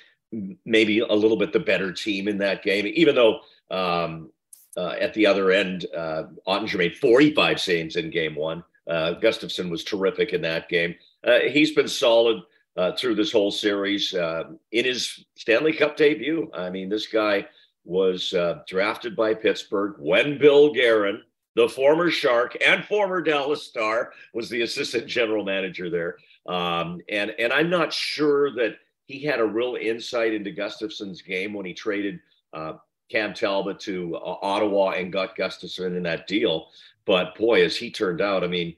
maybe 0.65 1.01
a 1.01 1.13
little 1.13 1.37
bit 1.37 1.53
the 1.53 1.61
better 1.61 1.93
team 1.93 2.29
in 2.29 2.39
that 2.39 2.63
game, 2.63 2.87
even 2.95 3.15
though 3.15 3.41
um, 3.71 4.31
uh, 4.77 4.95
at 5.01 5.15
the 5.15 5.27
other 5.27 5.51
end, 5.51 5.87
uh, 5.97 6.25
Oettinger 6.47 6.79
made 6.79 6.97
45 6.97 7.61
saves 7.61 7.97
in 7.97 8.11
game 8.11 8.35
one. 8.35 8.63
Uh, 8.87 9.15
Gustavsson 9.21 9.71
was 9.71 9.85
terrific 9.85 10.33
in 10.33 10.43
that 10.43 10.69
game. 10.69 10.95
Uh, 11.25 11.41
he's 11.51 11.73
been 11.73 11.89
solid 11.89 12.43
uh, 12.77 12.93
through 12.97 13.15
this 13.15 13.33
whole 13.33 13.51
series. 13.51 14.15
Uh, 14.15 14.45
in 14.73 14.85
his 14.85 15.25
Stanley 15.37 15.73
Cup 15.73 15.97
debut, 15.97 16.51
I 16.55 16.71
mean, 16.71 16.89
this 16.89 17.07
guy 17.07 17.47
was 17.85 18.33
uh, 18.35 18.63
drafted 18.67 19.17
by 19.17 19.35
Pittsburgh 19.35 19.95
when 19.99 20.39
Bill 20.39 20.73
Guerin, 20.73 21.23
the 21.57 21.69
former 21.69 22.11
Shark 22.11 22.57
and 22.65 22.85
former 22.85 23.21
Dallas 23.21 23.65
Star, 23.65 24.13
was 24.33 24.49
the 24.49 24.63
assistant 24.63 25.07
general 25.07 25.45
manager 25.45 25.91
there. 25.91 26.17
Um, 26.47 27.01
and 27.09 27.35
and 27.39 27.53
I'm 27.53 27.71
not 27.71 27.93
sure 27.93 28.55
that 28.55 28.77
he 29.07 29.25
had 29.25 29.41
a 29.41 29.45
real 29.45 29.77
insight 29.81 30.33
into 30.33 30.53
Gustavsson's 30.53 31.23
game 31.23 31.53
when 31.53 31.67
he 31.67 31.75
traded 31.75 32.21
uh, 32.53 32.75
Cam 33.11 33.35
Talbot 33.35 33.81
to 33.81 34.17
uh, 34.17 34.37
Ottawa 34.43 34.91
and 34.91 35.13
got 35.13 35.37
Gustavsson 35.37 35.97
in 35.97 36.03
that 36.05 36.27
deal. 36.27 36.69
But 37.07 37.37
boy, 37.37 37.65
as 37.65 37.77
he 37.77 37.91
turned 37.91 38.21
out, 38.21 38.45
I 38.45 38.47
mean, 38.47 38.77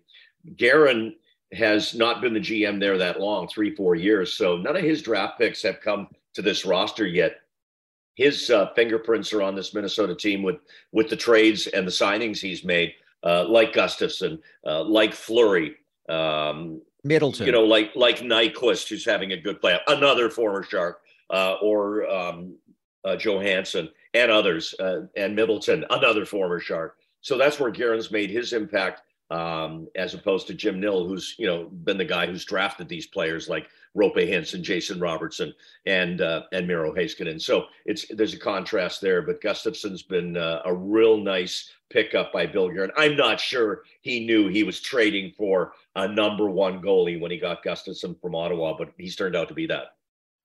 Guerin 0.57 1.15
has 1.53 1.95
not 1.95 2.21
been 2.23 2.33
the 2.33 2.41
GM 2.41 2.81
there 2.81 2.97
that 2.97 3.21
long, 3.21 3.47
three, 3.47 3.75
four 3.75 3.95
years. 3.95 4.33
So 4.33 4.57
none 4.57 4.77
of 4.77 4.83
his 4.83 5.03
draft 5.03 5.39
picks 5.39 5.63
have 5.63 5.81
come 5.81 6.09
to 6.35 6.43
this 6.43 6.65
roster 6.65 7.07
yet. 7.07 7.41
His 8.15 8.51
uh, 8.51 8.73
fingerprints 8.75 9.33
are 9.33 9.43
on 9.43 9.55
this 9.55 9.75
Minnesota 9.75 10.15
team 10.15 10.43
with 10.43 10.57
with 10.93 11.09
the 11.09 11.17
trades 11.17 11.67
and 11.67 11.87
the 11.87 11.91
signings 11.91 12.39
he's 12.39 12.65
made, 12.65 12.93
uh, 13.25 13.45
like 13.49 13.73
Gustavsson, 13.73 14.39
uh, 14.67 14.83
like 14.85 15.15
Fleury, 15.15 15.77
um, 16.09 16.83
Middleton. 17.05 17.47
You 17.47 17.53
know, 17.53 17.65
like 17.65 17.93
like 17.95 18.19
Nyquist, 18.19 18.89
who's 18.89 19.05
having 19.05 19.33
a 19.33 19.37
good 19.37 19.61
play, 19.61 19.79
another 19.87 20.31
former 20.31 20.63
Shark, 20.63 21.01
uh, 21.31 21.55
or 21.63 22.09
um, 22.09 22.57
uh, 23.05 23.17
Johansson 23.17 23.89
and 24.15 24.31
others, 24.31 24.75
uh, 24.79 25.07
and 25.17 25.35
Middleton, 25.35 25.85
another 25.91 26.27
former 26.27 26.61
Shark. 26.61 26.99
So 27.23 27.39
that's 27.39 27.59
where 27.59 27.71
Guerin's 27.71 28.11
made 28.11 28.31
his 28.31 28.53
impact, 28.53 29.03
um, 29.31 29.89
as 29.95 30.15
opposed 30.15 30.47
to 30.47 30.55
Jim 30.55 30.81
Nill, 30.81 31.07
who's 31.07 31.35
you 31.39 31.47
know 31.47 31.65
been 31.85 31.99
the 31.99 32.05
guy 32.05 32.27
who's 32.27 32.45
drafted 32.45 32.89
these 32.89 33.07
players 33.07 33.49
like 33.49 33.69
Roope 33.97 34.17
Hintz, 34.17 34.61
Jason 34.61 35.01
Robertson, 35.01 35.55
and 35.87 36.21
uh, 36.21 36.43
and 36.53 36.67
Miro 36.67 36.95
Heiskanen. 36.95 37.41
So 37.41 37.67
it's 37.85 38.07
there's 38.09 38.35
a 38.35 38.39
contrast 38.39 39.01
there, 39.01 39.23
but 39.23 39.43
Gustavsson's 39.43 40.03
been 40.03 40.37
uh, 40.37 40.63
a 40.65 40.75
real 40.75 41.17
nice 41.17 41.71
pickup 41.91 42.33
by 42.33 42.47
Bill 42.47 42.69
Guerin. 42.69 42.91
I'm 42.97 43.17
not 43.17 43.39
sure 43.39 43.83
he 44.01 44.25
knew 44.25 44.49
he 44.49 44.63
was 44.63 44.81
trading 44.81 45.33
for 45.37 45.73
a 45.95 46.09
number 46.09 46.49
one 46.49 46.81
goalie 46.81 47.21
when 47.21 47.31
he 47.31 47.39
got 47.39 47.65
Gustavsson 47.65 48.19
from 48.21 48.35
Ottawa, 48.35 48.77
but 48.77 48.93
he's 48.97 49.17
turned 49.17 49.37
out 49.37 49.49
to 49.49 49.55
be 49.55 49.67
that. 49.67 49.97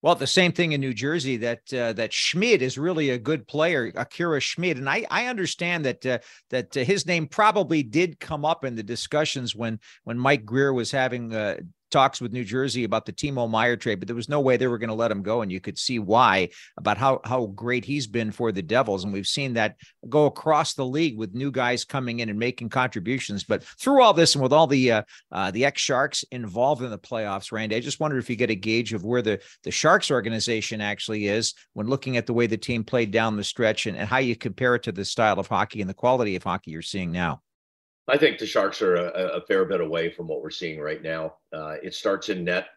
Well, 0.03 0.13
the 0.13 0.27
same 0.27 0.51
thing 0.51 0.73
in 0.73 0.81
New 0.81 0.93
Jersey 0.93 1.37
that 1.37 1.73
uh, 1.73 1.93
that 1.93 2.13
Schmid 2.13 2.61
is 2.61 2.77
really 2.77 3.09
a 3.09 3.17
good 3.17 3.47
player, 3.47 3.91
Akira 3.95 4.39
Schmid, 4.39 4.77
and 4.77 4.87
I 4.87 5.05
I 5.09 5.25
understand 5.25 5.85
that 5.85 6.05
uh, 6.05 6.19
that 6.51 6.77
uh, 6.77 6.81
his 6.81 7.07
name 7.07 7.27
probably 7.27 7.81
did 7.81 8.19
come 8.19 8.45
up 8.45 8.63
in 8.63 8.75
the 8.75 8.83
discussions 8.83 9.55
when 9.55 9.79
when 10.03 10.19
Mike 10.19 10.45
Grier 10.45 10.71
was 10.71 10.91
having 10.91 11.33
uh, 11.33 11.57
talks 11.91 12.21
with 12.21 12.33
New 12.33 12.43
Jersey 12.43 12.83
about 12.83 13.05
the 13.05 13.13
Timo 13.13 13.49
Meier 13.49 13.77
trade, 13.77 13.99
but 13.99 14.07
there 14.07 14.15
was 14.15 14.29
no 14.29 14.39
way 14.39 14.57
they 14.57 14.67
were 14.67 14.77
going 14.77 14.89
to 14.89 14.93
let 14.93 15.11
him 15.11 15.21
go. 15.21 15.41
And 15.41 15.51
you 15.51 15.59
could 15.59 15.77
see 15.77 15.99
why 15.99 16.49
about 16.77 16.97
how, 16.97 17.21
how 17.23 17.47
great 17.47 17.85
he's 17.85 18.07
been 18.07 18.31
for 18.31 18.51
the 18.51 18.61
Devils. 18.61 19.03
And 19.03 19.13
we've 19.13 19.27
seen 19.27 19.53
that 19.53 19.75
go 20.09 20.25
across 20.25 20.73
the 20.73 20.85
league 20.85 21.17
with 21.17 21.33
new 21.33 21.51
guys 21.51 21.85
coming 21.85 22.19
in 22.19 22.29
and 22.29 22.39
making 22.39 22.69
contributions. 22.69 23.43
But 23.43 23.63
through 23.63 24.01
all 24.01 24.13
this 24.13 24.35
and 24.35 24.43
with 24.43 24.53
all 24.53 24.67
the, 24.67 24.91
uh, 24.91 25.01
uh, 25.31 25.51
the 25.51 25.65
ex 25.65 25.81
Sharks 25.81 26.23
involved 26.31 26.81
in 26.81 26.89
the 26.89 26.99
playoffs, 26.99 27.51
Randy, 27.51 27.75
I 27.75 27.79
just 27.79 27.99
wondered 27.99 28.19
if 28.19 28.29
you 28.29 28.35
get 28.35 28.49
a 28.49 28.55
gauge 28.55 28.93
of 28.93 29.03
where 29.03 29.21
the, 29.21 29.39
the 29.63 29.71
Sharks 29.71 30.11
organization 30.11 30.81
actually 30.81 31.27
is 31.27 31.53
when 31.73 31.87
looking 31.87 32.17
at 32.17 32.25
the 32.25 32.33
way 32.33 32.47
the 32.47 32.57
team 32.57 32.83
played 32.83 33.11
down 33.11 33.37
the 33.37 33.43
stretch 33.43 33.85
and, 33.85 33.97
and 33.97 34.07
how 34.07 34.17
you 34.17 34.35
compare 34.35 34.75
it 34.75 34.83
to 34.83 34.91
the 34.91 35.05
style 35.05 35.39
of 35.39 35.47
hockey 35.47 35.81
and 35.81 35.89
the 35.89 35.93
quality 35.93 36.35
of 36.35 36.43
hockey 36.43 36.71
you're 36.71 36.81
seeing 36.81 37.11
now. 37.11 37.41
I 38.07 38.17
think 38.17 38.37
the 38.37 38.45
Sharks 38.45 38.81
are 38.81 38.95
a, 38.95 39.37
a 39.37 39.41
fair 39.41 39.65
bit 39.65 39.81
away 39.81 40.09
from 40.09 40.27
what 40.27 40.41
we're 40.41 40.49
seeing 40.49 40.79
right 40.79 41.01
now. 41.01 41.35
Uh, 41.51 41.75
it 41.83 41.93
starts 41.93 42.29
in 42.29 42.43
net. 42.43 42.67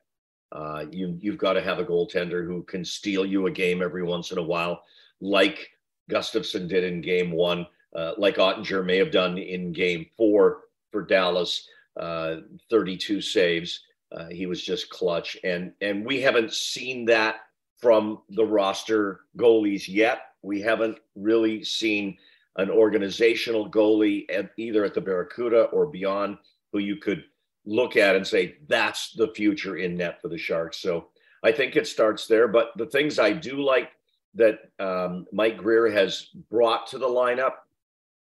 Uh, 0.52 0.86
you 0.90 1.16
you've 1.20 1.38
got 1.38 1.52
to 1.52 1.62
have 1.62 1.78
a 1.78 1.84
goaltender 1.84 2.44
who 2.44 2.64
can 2.64 2.84
steal 2.84 3.24
you 3.24 3.46
a 3.46 3.50
game 3.50 3.82
every 3.82 4.02
once 4.02 4.32
in 4.32 4.38
a 4.38 4.42
while, 4.42 4.82
like 5.20 5.70
Gustavsson 6.10 6.68
did 6.68 6.82
in 6.82 7.00
Game 7.00 7.30
One, 7.30 7.66
uh, 7.94 8.14
like 8.18 8.36
Oettinger 8.36 8.84
may 8.84 8.96
have 8.96 9.12
done 9.12 9.38
in 9.38 9.72
Game 9.72 10.06
Four 10.16 10.62
for 10.90 11.02
Dallas. 11.02 11.68
Uh, 11.98 12.36
32 12.70 13.20
saves. 13.20 13.84
Uh, 14.12 14.28
he 14.28 14.46
was 14.46 14.62
just 14.62 14.90
clutch, 14.90 15.36
and 15.44 15.72
and 15.80 16.04
we 16.04 16.20
haven't 16.20 16.52
seen 16.52 17.04
that 17.04 17.36
from 17.78 18.22
the 18.30 18.44
roster 18.44 19.20
goalies 19.36 19.86
yet. 19.86 20.22
We 20.42 20.60
haven't 20.60 20.98
really 21.14 21.62
seen 21.62 22.16
an 22.56 22.70
organizational 22.70 23.70
goalie 23.70 24.24
at 24.30 24.50
either 24.56 24.84
at 24.84 24.94
the 24.94 25.00
Barracuda 25.00 25.64
or 25.64 25.86
beyond 25.86 26.38
who 26.72 26.78
you 26.78 26.96
could 26.96 27.24
look 27.64 27.96
at 27.96 28.16
and 28.16 28.26
say 28.26 28.56
that's 28.68 29.12
the 29.12 29.28
future 29.34 29.76
in 29.76 29.96
net 29.96 30.20
for 30.20 30.28
the 30.28 30.38
Sharks. 30.38 30.78
So 30.78 31.08
I 31.42 31.52
think 31.52 31.76
it 31.76 31.86
starts 31.86 32.26
there. 32.26 32.48
But 32.48 32.72
the 32.76 32.86
things 32.86 33.18
I 33.18 33.32
do 33.32 33.62
like 33.62 33.90
that 34.34 34.58
um, 34.78 35.26
Mike 35.32 35.58
Grier 35.58 35.90
has 35.90 36.28
brought 36.50 36.86
to 36.88 36.98
the 36.98 37.06
lineup 37.06 37.54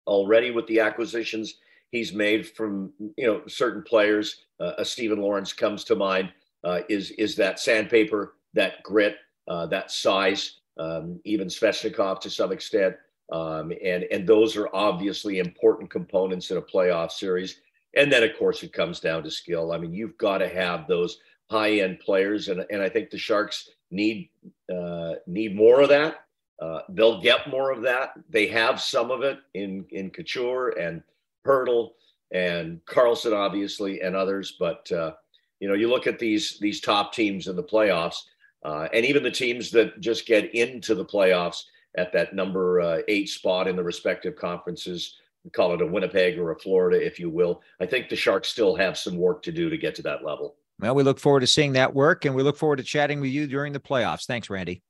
already 0.07 0.50
with 0.50 0.66
the 0.66 0.81
acquisitions 0.81 1.57
he's 1.90 2.12
made 2.12 2.48
from 2.48 2.92
you 3.16 3.26
know 3.26 3.42
certain 3.46 3.83
players. 3.83 4.44
Uh, 4.61 4.72
a 4.79 4.85
Steven 4.85 5.20
Lorentz 5.20 5.52
comes 5.52 5.85
to 5.85 5.96
mind. 5.96 6.33
Uh, 6.64 6.81
is 6.88 7.11
is 7.12 7.37
that 7.37 7.61
sandpaper, 7.61 8.35
that 8.55 8.83
grit, 8.83 9.16
uh, 9.48 9.66
that 9.66 9.90
size, 9.90 10.61
um, 10.79 11.20
even 11.24 11.48
Svechnikov 11.48 12.20
to 12.20 12.31
some 12.31 12.52
extent. 12.52 12.96
Um, 13.33 13.73
and, 13.85 14.05
and 14.05 14.27
those 14.27 14.57
are 14.57 14.69
obviously 14.73 15.39
important 15.39 15.91
components 15.91 16.51
in 16.51 16.59
a 16.59 16.62
playoff 16.62 17.11
series. 17.11 17.61
And 17.97 18.12
then, 18.12 18.23
of 18.23 18.37
course, 18.39 18.62
it 18.62 18.73
comes 18.73 19.01
down 19.01 19.23
to 19.23 19.31
skill. 19.31 19.73
I 19.73 19.79
mean, 19.79 19.93
you've 19.93 20.19
got 20.19 20.39
to 20.39 20.49
have 20.49 20.87
those 20.87 21.19
high 21.51 21.81
end 21.81 22.01
players. 22.01 22.49
And, 22.49 22.65
and 22.71 22.83
I 22.83 22.89
think 22.89 23.11
the 23.11 23.19
Sharks 23.19 23.71
need, 23.91 24.31
uh, 24.73 25.15
need 25.27 25.57
more 25.57 25.81
of 25.81 25.89
that. 25.89 26.27
Uh, 26.61 26.81
they'll 26.91 27.21
get 27.21 27.51
more 27.51 27.71
of 27.71 27.83
that. 27.83 28.12
They 28.31 28.47
have 28.49 28.81
some 28.81 29.11
of 29.11 29.23
it 29.23 29.39
in, 29.55 29.85
in 29.91 30.11
Couture 30.11 30.71
and 30.79 31.03
Hertl 31.45 31.91
and 32.33 32.85
Karlsson, 32.87 33.35
obviously, 33.35 34.01
and 34.01 34.17
others. 34.17 34.57
But, 34.59 34.91
uh, 34.93 35.12
you 35.61 35.69
know, 35.69 35.75
you 35.75 35.89
look 35.89 36.07
at 36.07 36.19
these, 36.19 36.59
these 36.59 36.81
top 36.81 37.12
teams 37.12 37.49
in 37.49 37.57
the 37.57 37.62
playoffs, 37.62 38.23
uh, 38.65 38.89
and 38.93 39.05
even 39.05 39.23
the 39.23 39.31
teams 39.31 39.71
that 39.71 40.01
just 40.01 40.27
get 40.27 40.55
into 40.55 40.95
the 40.95 41.05
playoffs 41.05 41.65
at 41.96 42.12
that 42.12 42.35
number 42.35 42.80
uh, 42.80 43.02
eight 43.09 43.28
spot 43.28 43.68
in 43.68 43.76
the 43.76 43.85
respective 43.85 44.37
conferences. 44.37 45.16
Call 45.52 45.74
it 45.74 45.82
a 45.82 45.87
Winnipeg 45.87 46.38
or 46.38 46.50
a 46.50 46.59
Florida, 46.59 47.04
if 47.04 47.20
you 47.20 47.30
will. 47.30 47.62
I 47.80 47.87
think 47.87 48.09
the 48.09 48.16
Sharks 48.16 48.48
still 48.48 48.74
have 48.74 48.98
some 48.98 49.16
work 49.16 49.42
to 49.42 49.52
do 49.52 49.70
to 49.70 49.78
get 49.78 49.94
to 49.96 50.02
that 50.02 50.24
level. 50.24 50.56
Well, 50.80 50.94
we 50.94 51.02
look 51.02 51.20
forward 51.20 51.40
to 51.40 51.46
seeing 51.46 51.72
that 51.72 51.94
work 51.94 52.24
and 52.24 52.35
we 52.35 52.42
look 52.42 52.56
forward 52.56 52.76
to 52.76 52.82
chatting 52.82 53.20
with 53.20 53.30
you 53.30 53.46
during 53.46 53.72
the 53.72 53.80
playoffs. 53.80 54.26
Thanks, 54.26 54.50
Randy. 54.50 54.82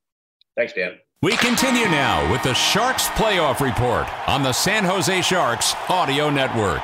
Thanks, 0.57 0.73
Dan. 0.73 0.99
We 1.23 1.37
continue 1.37 1.87
now 1.87 2.31
with 2.31 2.43
the 2.43 2.55
Sharks 2.55 3.09
Playoff 3.09 3.61
Report 3.61 4.07
on 4.29 4.43
the 4.43 4.53
San 4.53 4.85
Jose 4.85 5.23
Sharks 5.23 5.75
Audio 5.89 6.31
Network. 6.31 6.83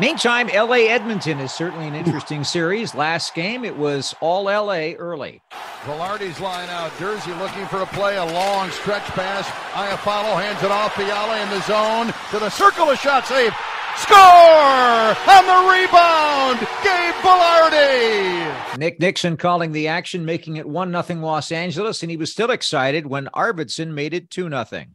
Meantime, 0.00 0.48
LA 0.48 0.88
Edmonton 0.90 1.38
is 1.38 1.52
certainly 1.52 1.86
an 1.86 1.94
interesting 1.94 2.42
series. 2.42 2.96
Last 2.96 3.32
game, 3.32 3.64
it 3.64 3.76
was 3.76 4.12
all 4.20 4.46
LA 4.46 4.94
early. 4.98 5.40
Vilardi's 5.84 6.40
line 6.40 6.68
out. 6.68 6.90
Jersey 6.98 7.32
looking 7.34 7.64
for 7.66 7.82
a 7.82 7.86
play, 7.86 8.16
a 8.16 8.24
long 8.24 8.70
stretch 8.72 9.04
pass. 9.10 9.46
Iafallo 9.72 10.34
hands 10.42 10.60
it 10.64 10.72
off. 10.72 10.94
Fiala 10.94 11.40
in 11.40 11.48
the 11.50 11.60
zone 11.62 12.12
to 12.32 12.40
the 12.40 12.50
circle. 12.50 12.90
A 12.90 12.96
shot 12.96 13.24
save. 13.24 13.54
Score 13.98 14.18
on 14.18 15.46
the 15.46 15.60
rebound. 15.70 16.58
Gabe 16.82 17.14
Vilardi. 17.22 18.76
Nick 18.76 18.98
Nickson 18.98 19.36
calling 19.36 19.70
the 19.70 19.86
action, 19.86 20.24
making 20.24 20.56
it 20.56 20.66
1 20.66 21.04
0 21.04 21.20
Los 21.20 21.52
Angeles, 21.52 22.02
and 22.02 22.10
he 22.10 22.16
was 22.16 22.32
still 22.32 22.50
excited 22.50 23.06
when 23.06 23.28
Arvidsson 23.28 23.92
made 23.92 24.12
it 24.12 24.28
2 24.30 24.50
0. 24.50 24.86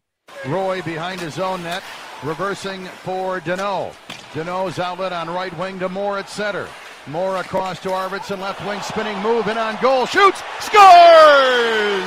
Roy 0.45 0.81
behind 0.81 1.21
his 1.21 1.39
own 1.39 1.63
net, 1.63 1.83
reversing 2.21 2.83
for 2.85 3.39
Danault. 3.39 3.93
Danault's 4.33 4.77
outlet 4.77 5.11
on 5.11 5.27
right 5.27 5.55
wing 5.57 5.79
to 5.79 5.89
Moore 5.89 6.19
at 6.19 6.29
center. 6.29 6.67
Moore 7.07 7.37
across 7.37 7.79
to 7.81 7.89
Arvidsson, 7.89 8.39
left 8.39 8.63
wing 8.67 8.79
spinning 8.81 9.17
move 9.23 9.47
in 9.47 9.57
on 9.57 9.75
goal. 9.81 10.05
Shoots, 10.05 10.43
scores! 10.61 12.05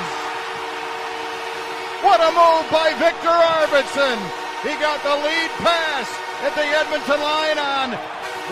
What 2.07 2.23
a 2.23 2.31
move 2.31 2.71
by 2.71 2.95
Viktor 2.99 3.27
Arvidsson. 3.27 4.19
He 4.63 4.79
got 4.79 5.03
the 5.03 5.19
lead 5.27 5.51
pass 5.59 6.07
at 6.47 6.55
the 6.55 6.63
Edmonton 6.63 7.19
line 7.19 7.59
on 7.59 7.91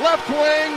left 0.02 0.28
wing, 0.30 0.70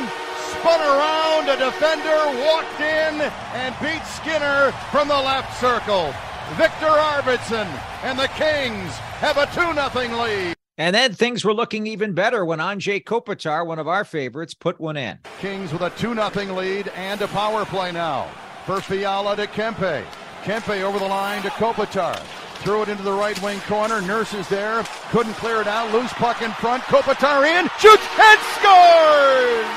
spun 0.53 0.81
around, 0.81 1.49
a 1.49 1.57
defender 1.57 2.45
walked 2.45 2.79
in 2.79 3.21
and 3.57 3.73
beat 3.81 4.05
Skinner 4.05 4.71
from 4.91 5.07
the 5.07 5.17
left 5.17 5.59
circle. 5.59 6.13
Viktor 6.57 6.85
Arvidsson 6.85 7.65
and 8.03 8.19
the 8.19 8.27
Kings 8.29 8.91
have 9.17 9.37
a 9.37 9.47
2 9.47 9.73
0 9.73 10.21
lead. 10.21 10.55
And 10.77 10.95
then 10.95 11.13
things 11.13 11.45
were 11.45 11.53
looking 11.53 11.85
even 11.85 12.13
better 12.13 12.43
when 12.43 12.57
Anze 12.57 13.03
Kopitar, 13.03 13.65
one 13.65 13.77
of 13.77 13.87
our 13.87 14.03
favorites, 14.03 14.55
put 14.55 14.79
one 14.79 14.97
in. 14.97 15.19
Kings 15.39 15.71
with 15.71 15.83
a 15.83 15.91
2 15.91 16.15
0 16.15 16.55
lead 16.55 16.87
and 16.95 17.21
a 17.21 17.27
power 17.27 17.63
play 17.63 17.91
now. 17.91 18.27
For 18.65 18.81
Fiala 18.81 19.35
to 19.35 19.45
Kempe. 19.45 20.03
Kempe 20.43 20.81
over 20.81 20.97
the 20.97 21.05
line 21.05 21.43
to 21.43 21.49
Kopitar. 21.49 22.17
Threw 22.63 22.81
it 22.81 22.89
into 22.89 23.03
the 23.03 23.11
right 23.11 23.39
wing 23.43 23.59
corner. 23.61 24.01
Nurse 24.01 24.33
is 24.33 24.47
there. 24.49 24.83
Couldn't 25.11 25.33
clear 25.33 25.61
it 25.61 25.67
out. 25.67 25.93
Loose 25.93 26.13
puck 26.13 26.41
in 26.41 26.51
front. 26.53 26.81
Kopitar 26.83 27.45
in. 27.45 27.69
Shoots 27.77 28.07
and 28.17 28.39
scores! 28.57 29.67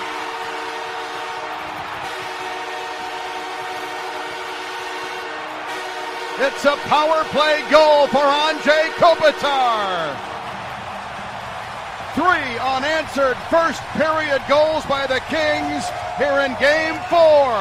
It's 6.39 6.65
a 6.65 6.77
power 6.89 7.25
play 7.25 7.65
goal 7.71 8.07
for 8.07 8.19
Anze 8.19 8.89
Kopitar. 8.97 10.36
Three 12.17 12.59
unanswered 12.59 13.37
first 13.51 13.83
period 13.93 14.41
goals 14.49 14.87
by 14.87 15.07
the 15.07 15.21
Kings 15.29 15.85
here 16.17 16.41
in 16.41 16.57
game 16.59 16.99
four. 17.11 17.53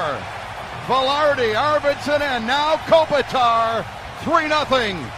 Vilardi, 0.88 1.54
Arvidsson, 1.54 2.22
and 2.22 2.48
now 2.48 2.78
Kopitar. 2.88 3.86
3 4.24 4.48
0 4.48 5.12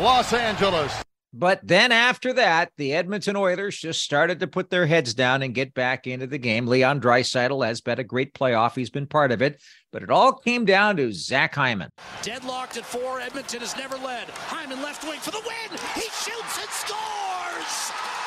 Los 0.00 0.32
Angeles. 0.32 0.92
But 1.32 1.60
then 1.62 1.92
after 1.92 2.32
that, 2.32 2.72
the 2.78 2.92
Edmonton 2.94 3.36
Oilers 3.36 3.78
just 3.78 4.02
started 4.02 4.40
to 4.40 4.48
put 4.48 4.70
their 4.70 4.86
heads 4.86 5.14
down 5.14 5.44
and 5.44 5.54
get 5.54 5.72
back 5.72 6.08
into 6.08 6.26
the 6.26 6.38
game. 6.38 6.66
Leon 6.66 7.00
Draisaitl 7.00 7.64
has 7.64 7.80
been 7.80 8.00
a 8.00 8.04
great 8.04 8.34
playoff. 8.34 8.74
He's 8.74 8.90
been 8.90 9.06
part 9.06 9.30
of 9.30 9.40
it. 9.40 9.62
But 9.92 10.02
it 10.02 10.10
all 10.10 10.32
came 10.32 10.64
down 10.64 10.96
to 10.96 11.12
Zach 11.12 11.54
Hyman. 11.54 11.90
Deadlocked 12.22 12.76
at 12.76 12.84
four. 12.84 13.20
Edmonton 13.20 13.60
has 13.60 13.76
never 13.76 13.96
led. 13.98 14.28
Hyman 14.30 14.82
left 14.82 15.04
wing 15.04 15.20
for 15.20 15.30
the 15.30 15.42
win. 15.46 15.78
He 15.94 16.00
shoots 16.00 16.58
and 16.58 16.70
scores. 16.70 18.19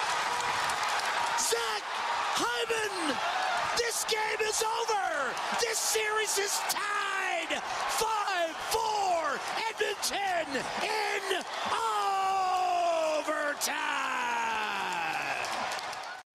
Zach 2.33 2.45
Hyman! 2.45 3.15
This 3.77 4.05
game 4.05 4.47
is 4.47 4.63
over! 4.63 5.33
This 5.59 5.77
series 5.77 6.37
is 6.37 6.59
tied! 6.69 7.61
5-4 7.89 9.39
Edmonton 9.69 10.61
in 10.83 11.43
overtime! 13.19 13.69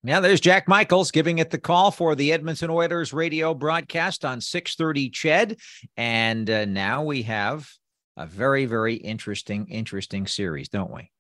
Now 0.03 0.21
there's 0.21 0.41
Jack 0.41 0.69
Michaels 0.69 1.11
giving 1.11 1.39
it 1.39 1.51
the 1.51 1.59
call 1.59 1.91
for 1.91 2.15
the 2.15 2.33
Edmonton 2.33 2.71
Oilers 2.71 3.13
radio 3.13 3.55
broadcast 3.55 4.25
on 4.25 4.41
630 4.41 5.11
CHED. 5.11 5.59
And 5.97 6.49
uh, 6.49 6.65
now 6.65 7.03
we 7.03 7.23
have 7.23 7.69
a 8.17 8.27
very, 8.27 8.67
very 8.67 8.95
interesting, 8.95 9.67
interesting 9.69 10.27
series, 10.27 10.69
don't 10.69 10.93
we? 10.93 11.11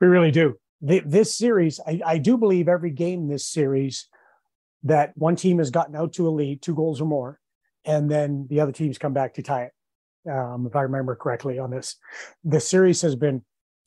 We 0.00 0.06
really 0.06 0.30
do 0.30 0.56
this 0.80 1.36
series, 1.36 1.80
I, 1.86 2.00
I 2.04 2.18
do 2.18 2.36
believe 2.36 2.68
every 2.68 2.90
game 2.90 3.28
this 3.28 3.46
series 3.46 4.08
that 4.84 5.12
one 5.16 5.36
team 5.36 5.58
has 5.58 5.70
gotten 5.70 5.96
out 5.96 6.12
to 6.14 6.28
a 6.28 6.30
lead, 6.30 6.62
two 6.62 6.74
goals 6.74 7.00
or 7.00 7.06
more, 7.06 7.40
and 7.84 8.10
then 8.10 8.46
the 8.48 8.60
other 8.60 8.72
teams 8.72 8.98
come 8.98 9.12
back 9.12 9.34
to 9.34 9.42
tie 9.42 9.64
it. 9.64 10.30
Um, 10.30 10.66
if 10.66 10.76
I 10.76 10.82
remember 10.82 11.14
correctly 11.14 11.58
on 11.58 11.70
this, 11.70 11.96
the 12.44 12.60
series 12.60 13.02
has 13.02 13.14
been 13.14 13.44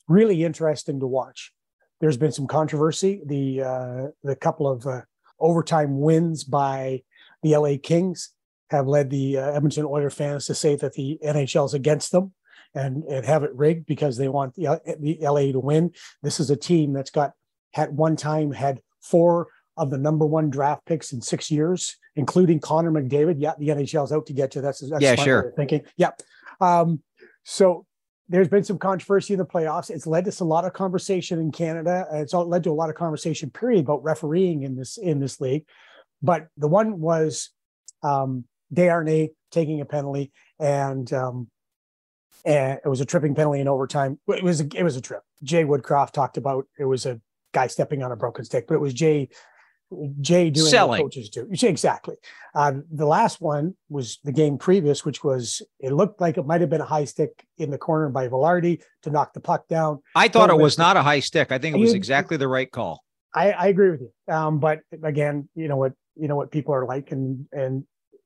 really 0.08 0.42
interesting 0.42 1.00
to 1.00 1.06
watch. 1.06 1.52
There's 2.00 2.16
been 2.16 2.32
some 2.32 2.46
controversy. 2.46 3.20
The 3.24 3.62
uh, 3.62 4.06
the 4.24 4.36
couple 4.36 4.66
of 4.66 4.86
uh, 4.86 5.02
overtime 5.38 6.00
wins 6.00 6.44
by 6.44 7.02
The 7.42 7.56
LA 7.56 7.74
Kings 7.82 8.30
have 8.70 8.86
led 8.86 9.10
the 9.10 9.38
uh, 9.38 9.50
Edmonton 9.52 9.84
Oilers 9.84 10.14
fans 10.14 10.46
to 10.46 10.54
say 10.54 10.76
that 10.76 10.94
the 10.94 11.18
NHL 11.22 11.66
is 11.66 11.74
against 11.74 12.12
them 12.12 12.32
and, 12.74 13.04
and 13.04 13.24
have 13.24 13.42
it 13.42 13.54
rigged 13.54 13.86
because 13.86 14.16
they 14.16 14.28
want 14.28 14.54
the, 14.54 14.80
the 15.00 15.18
LA 15.20 15.52
to 15.52 15.60
win. 15.60 15.92
This 16.22 16.40
is 16.40 16.50
a 16.50 16.56
team 16.56 16.92
that's 16.92 17.10
got 17.10 17.32
had 17.72 17.96
one 17.96 18.16
time 18.16 18.52
had 18.52 18.80
four 19.00 19.48
of 19.76 19.90
the 19.90 19.98
number 19.98 20.26
one 20.26 20.50
draft 20.50 20.84
picks 20.86 21.12
in 21.12 21.20
six 21.20 21.50
years, 21.50 21.96
including 22.16 22.60
Connor 22.60 22.90
McDavid. 22.90 23.36
Yeah, 23.38 23.52
the 23.58 23.68
NHL's 23.68 24.12
out 24.12 24.26
to 24.26 24.32
get 24.32 24.50
to 24.52 24.60
that's, 24.60 24.80
that's 24.88 25.02
yeah, 25.02 25.14
sure. 25.14 25.52
Thinking, 25.56 25.82
yeah. 25.96 26.10
Um, 26.60 27.02
so 27.44 27.86
there's 28.28 28.48
been 28.48 28.64
some 28.64 28.78
controversy 28.78 29.34
in 29.34 29.38
the 29.38 29.46
playoffs. 29.46 29.90
It's 29.90 30.06
led 30.06 30.24
to 30.24 30.42
a 30.42 30.44
lot 30.44 30.64
of 30.64 30.72
conversation 30.72 31.40
in 31.40 31.50
Canada. 31.50 32.06
It's 32.12 32.34
all 32.34 32.46
led 32.46 32.64
to 32.64 32.70
a 32.70 32.72
lot 32.72 32.90
of 32.90 32.94
conversation, 32.94 33.50
period, 33.50 33.84
about 33.84 34.04
refereeing 34.04 34.62
in 34.62 34.76
this 34.76 34.98
in 34.98 35.18
this 35.18 35.40
league. 35.40 35.64
But 36.22 36.48
the 36.56 36.68
one 36.68 37.00
was 37.00 37.50
um, 38.02 38.44
Desharnais 38.72 39.30
taking 39.50 39.80
a 39.80 39.84
penalty, 39.84 40.32
and 40.58 41.12
um, 41.12 41.48
and 42.44 42.80
it 42.84 42.88
was 42.88 43.00
a 43.00 43.04
tripping 43.04 43.34
penalty 43.34 43.60
in 43.60 43.68
overtime. 43.68 44.18
It 44.28 44.42
was 44.42 44.60
a, 44.60 44.68
it 44.74 44.82
was 44.82 44.96
a 44.96 45.00
trip. 45.00 45.22
Jay 45.42 45.64
Woodcroft 45.64 46.12
talked 46.12 46.36
about 46.36 46.66
it 46.78 46.84
was 46.84 47.06
a 47.06 47.20
guy 47.52 47.66
stepping 47.66 48.02
on 48.02 48.12
a 48.12 48.16
broken 48.16 48.44
stick, 48.44 48.66
but 48.66 48.74
it 48.74 48.80
was 48.80 48.94
Jay 48.94 49.28
Jay 50.20 50.50
doing 50.50 50.70
Selling. 50.70 51.02
what 51.02 51.06
coaches 51.06 51.30
do. 51.30 51.48
Exactly. 51.50 52.14
Um, 52.54 52.84
the 52.92 53.06
last 53.06 53.40
one 53.40 53.74
was 53.88 54.18
the 54.22 54.32
game 54.32 54.56
previous, 54.56 55.04
which 55.04 55.24
was 55.24 55.62
it 55.80 55.92
looked 55.92 56.20
like 56.20 56.38
it 56.38 56.46
might 56.46 56.60
have 56.60 56.70
been 56.70 56.80
a 56.80 56.86
high 56.86 57.04
stick 57.04 57.44
in 57.58 57.70
the 57.70 57.78
corner 57.78 58.08
by 58.08 58.28
Vilardi 58.28 58.82
to 59.02 59.10
knock 59.10 59.32
the 59.32 59.40
puck 59.40 59.66
down. 59.66 60.00
I 60.14 60.28
thought 60.28 60.50
it 60.50 60.56
was 60.56 60.78
not 60.78 60.96
a 60.96 61.02
high 61.02 61.20
stick. 61.20 61.50
I 61.50 61.58
think 61.58 61.74
it 61.74 61.80
was 61.80 61.94
exactly 61.94 62.36
the 62.36 62.48
right 62.48 62.70
call. 62.70 63.02
I, 63.34 63.52
I 63.52 63.66
agree 63.68 63.90
with 63.90 64.00
you. 64.00 64.34
Um, 64.34 64.58
but 64.58 64.80
again, 65.02 65.48
you 65.54 65.68
know 65.68 65.76
what 65.76 65.92
you 66.16 66.28
know 66.28 66.36
what 66.36 66.50
people 66.50 66.74
are 66.74 66.84
like, 66.84 67.10
and 67.10 67.46
and 67.52 67.84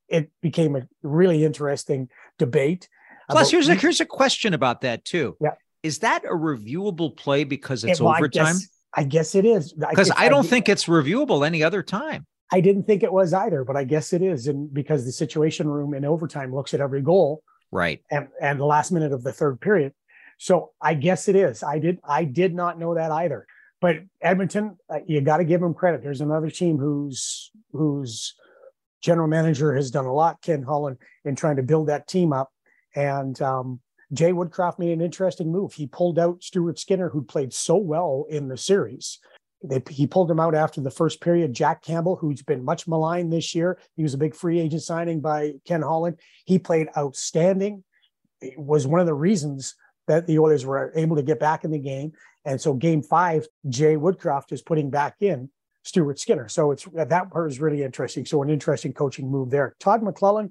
it 0.09 0.31
became 0.42 0.77
a 0.77 0.87
really 1.03 1.44
interesting 1.44 2.09
debate. 2.38 2.88
Plus, 3.31 3.51
here's 3.51 3.69
a 3.69 3.75
here's 3.75 4.01
a 4.01 4.07
question 4.07 4.55
about 4.55 4.83
that 4.83 5.05
too. 5.05 5.37
Yeah. 5.41 5.55
Is 5.83 5.99
that 6.01 6.25
a 6.25 6.29
reviewable 6.35 7.17
play 7.17 7.45
because 7.45 7.85
it's 7.85 8.01
It- 8.01 8.03
well, 8.03 8.13
I 8.15 8.19
overtime? 8.19 8.45
guess- 8.55 8.69
I 8.97 9.03
guess 9.05 9.35
it 9.35 9.45
is 9.45 9.73
Because 9.73 10.09
guess 10.09 10.17
I 10.17 10.29
don't 10.29 10.43
did- 10.43 10.51
think 10.51 10.69
it's 10.69 10.85
reviewable 10.85 11.45
any 11.47 11.63
other 11.65 11.83
time. 11.83 12.27
I 12.53 12.61
didn't 12.61 12.85
think 12.85 13.03
it 13.03 13.13
was 13.13 13.33
either, 13.33 13.65
but 13.65 13.77
I 13.77 13.83
guess 13.85 14.13
it 14.13 14.23
is, 14.23 14.47
and 14.47 14.73
because 14.73 15.05
the 15.05 15.11
situation 15.13 15.67
room 15.69 15.95
in 15.95 16.05
overtime 16.05 16.55
looks 16.55 16.73
at 16.75 16.81
every 16.81 17.03
goal 17.03 17.43
Right. 17.73 18.01
and 18.11 18.29
and 18.41 18.61
the 18.61 18.65
last 18.67 18.93
minute 18.93 19.13
of 19.13 19.25
the 19.25 19.33
third 19.33 19.61
period, 19.61 19.93
so 20.39 20.71
I 20.81 20.95
guess 20.95 21.27
it 21.29 21.35
is. 21.37 21.63
I 21.65 21.79
did 21.81 21.99
I 22.05 22.25
did 22.25 22.55
not 22.55 22.79
know 22.79 22.95
that 22.95 23.11
either. 23.11 23.47
But 23.81 23.97
Edmonton, 24.23 24.79
uh, 24.89 25.01
you 25.07 25.21
got 25.21 25.39
to 25.39 25.45
give 25.45 25.61
them 25.61 25.75
credit. 25.75 26.03
There's 26.03 26.21
another 26.21 26.49
team 26.51 26.79
whose 26.79 27.51
whose 27.73 28.35
general 29.03 29.27
manager 29.29 29.75
has 29.75 29.91
done 29.91 30.07
a 30.07 30.13
lot, 30.15 30.41
Ken 30.41 30.63
Holland, 30.63 30.97
in 31.25 31.35
trying 31.37 31.57
to 31.57 31.63
build 31.63 31.89
that 31.89 32.07
team 32.07 32.33
up. 32.33 32.51
And 32.94 33.40
um, 33.42 33.80
Jay 34.12 34.33
Woodcroft 34.33 34.78
made 34.78 34.92
an 34.92 35.00
interesting 35.00 35.50
move. 35.50 35.72
He 35.72 35.87
pulled 35.87 36.18
out 36.18 36.42
Stuart 36.42 36.78
Skinner, 36.78 37.09
who 37.09 37.22
played 37.22 37.52
so 37.52 37.76
well 37.76 38.26
in 38.28 38.48
the 38.48 38.57
series. 38.57 39.18
They, 39.62 39.83
he 39.88 40.07
pulled 40.07 40.30
him 40.30 40.40
out 40.40 40.54
after 40.54 40.80
the 40.80 40.90
first 40.90 41.20
period. 41.20 41.54
Jack 41.54 41.83
Campbell, 41.83 42.16
who's 42.16 42.42
been 42.42 42.64
much 42.64 42.87
maligned 42.87 43.33
this 43.33 43.54
year, 43.54 43.78
he 43.96 44.02
was 44.02 44.14
a 44.14 44.18
big 44.18 44.35
free 44.35 44.61
agent 44.61 44.83
signing 44.83 45.20
by 45.20 45.54
Ken 45.64 45.83
Holland. 45.83 46.18
He 46.44 46.59
played 46.59 46.88
outstanding. 46.96 47.83
It 48.40 48.59
was 48.59 48.87
one 48.87 49.00
of 49.00 49.07
the 49.07 49.14
reasons 49.14 49.74
that 50.07 50.26
the 50.26 50.38
Oilers 50.38 50.66
were 50.66 50.92
able 50.94 51.16
to 51.16 51.22
get 51.22 51.40
back 51.40 51.64
in 51.64 51.70
the 51.70 51.78
game. 51.78 52.12
And 52.44 52.61
so, 52.61 52.74
game 52.74 53.02
five, 53.02 53.46
Jay 53.68 53.96
Woodcroft 53.96 54.52
is 54.52 54.61
putting 54.61 54.90
back 54.90 55.16
in 55.20 55.48
Stuart 55.85 56.18
Skinner. 56.18 56.48
So 56.48 56.70
it's 56.72 56.87
that 56.94 57.30
part 57.30 57.50
is 57.50 57.61
really 57.61 57.83
interesting. 57.83 58.24
So 58.24 58.42
an 58.42 58.50
interesting 58.50 58.92
coaching 58.92 59.30
move 59.30 59.50
there. 59.50 59.76
Todd 59.78 60.02
McLellan 60.02 60.50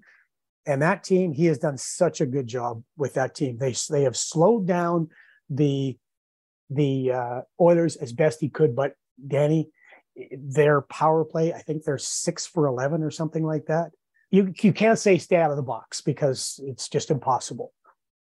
and 0.65 0.81
that 0.81 1.03
team, 1.03 1.33
he 1.33 1.45
has 1.47 1.57
done 1.57 1.77
such 1.77 2.21
a 2.21 2.25
good 2.25 2.47
job 2.47 2.83
with 2.97 3.15
that 3.15 3.35
team. 3.35 3.57
They 3.57 3.75
they 3.89 4.03
have 4.03 4.17
slowed 4.17 4.65
down 4.67 5.09
the 5.49 5.97
the 6.69 7.11
uh, 7.11 7.41
Oilers 7.59 7.95
as 7.97 8.13
best 8.13 8.39
he 8.39 8.49
could, 8.49 8.75
but 8.75 8.95
Danny, 9.27 9.69
their 10.31 10.81
power 10.81 11.25
play, 11.25 11.53
I 11.53 11.59
think 11.59 11.83
they're 11.83 11.97
six 11.97 12.45
for 12.45 12.67
eleven 12.67 13.03
or 13.03 13.11
something 13.11 13.43
like 13.43 13.65
that. 13.65 13.91
You 14.31 14.53
you 14.61 14.73
can't 14.73 14.99
say 14.99 15.17
stay 15.17 15.35
out 15.35 15.51
of 15.51 15.57
the 15.57 15.63
box 15.63 16.01
because 16.01 16.59
it's 16.63 16.87
just 16.89 17.11
impossible. 17.11 17.73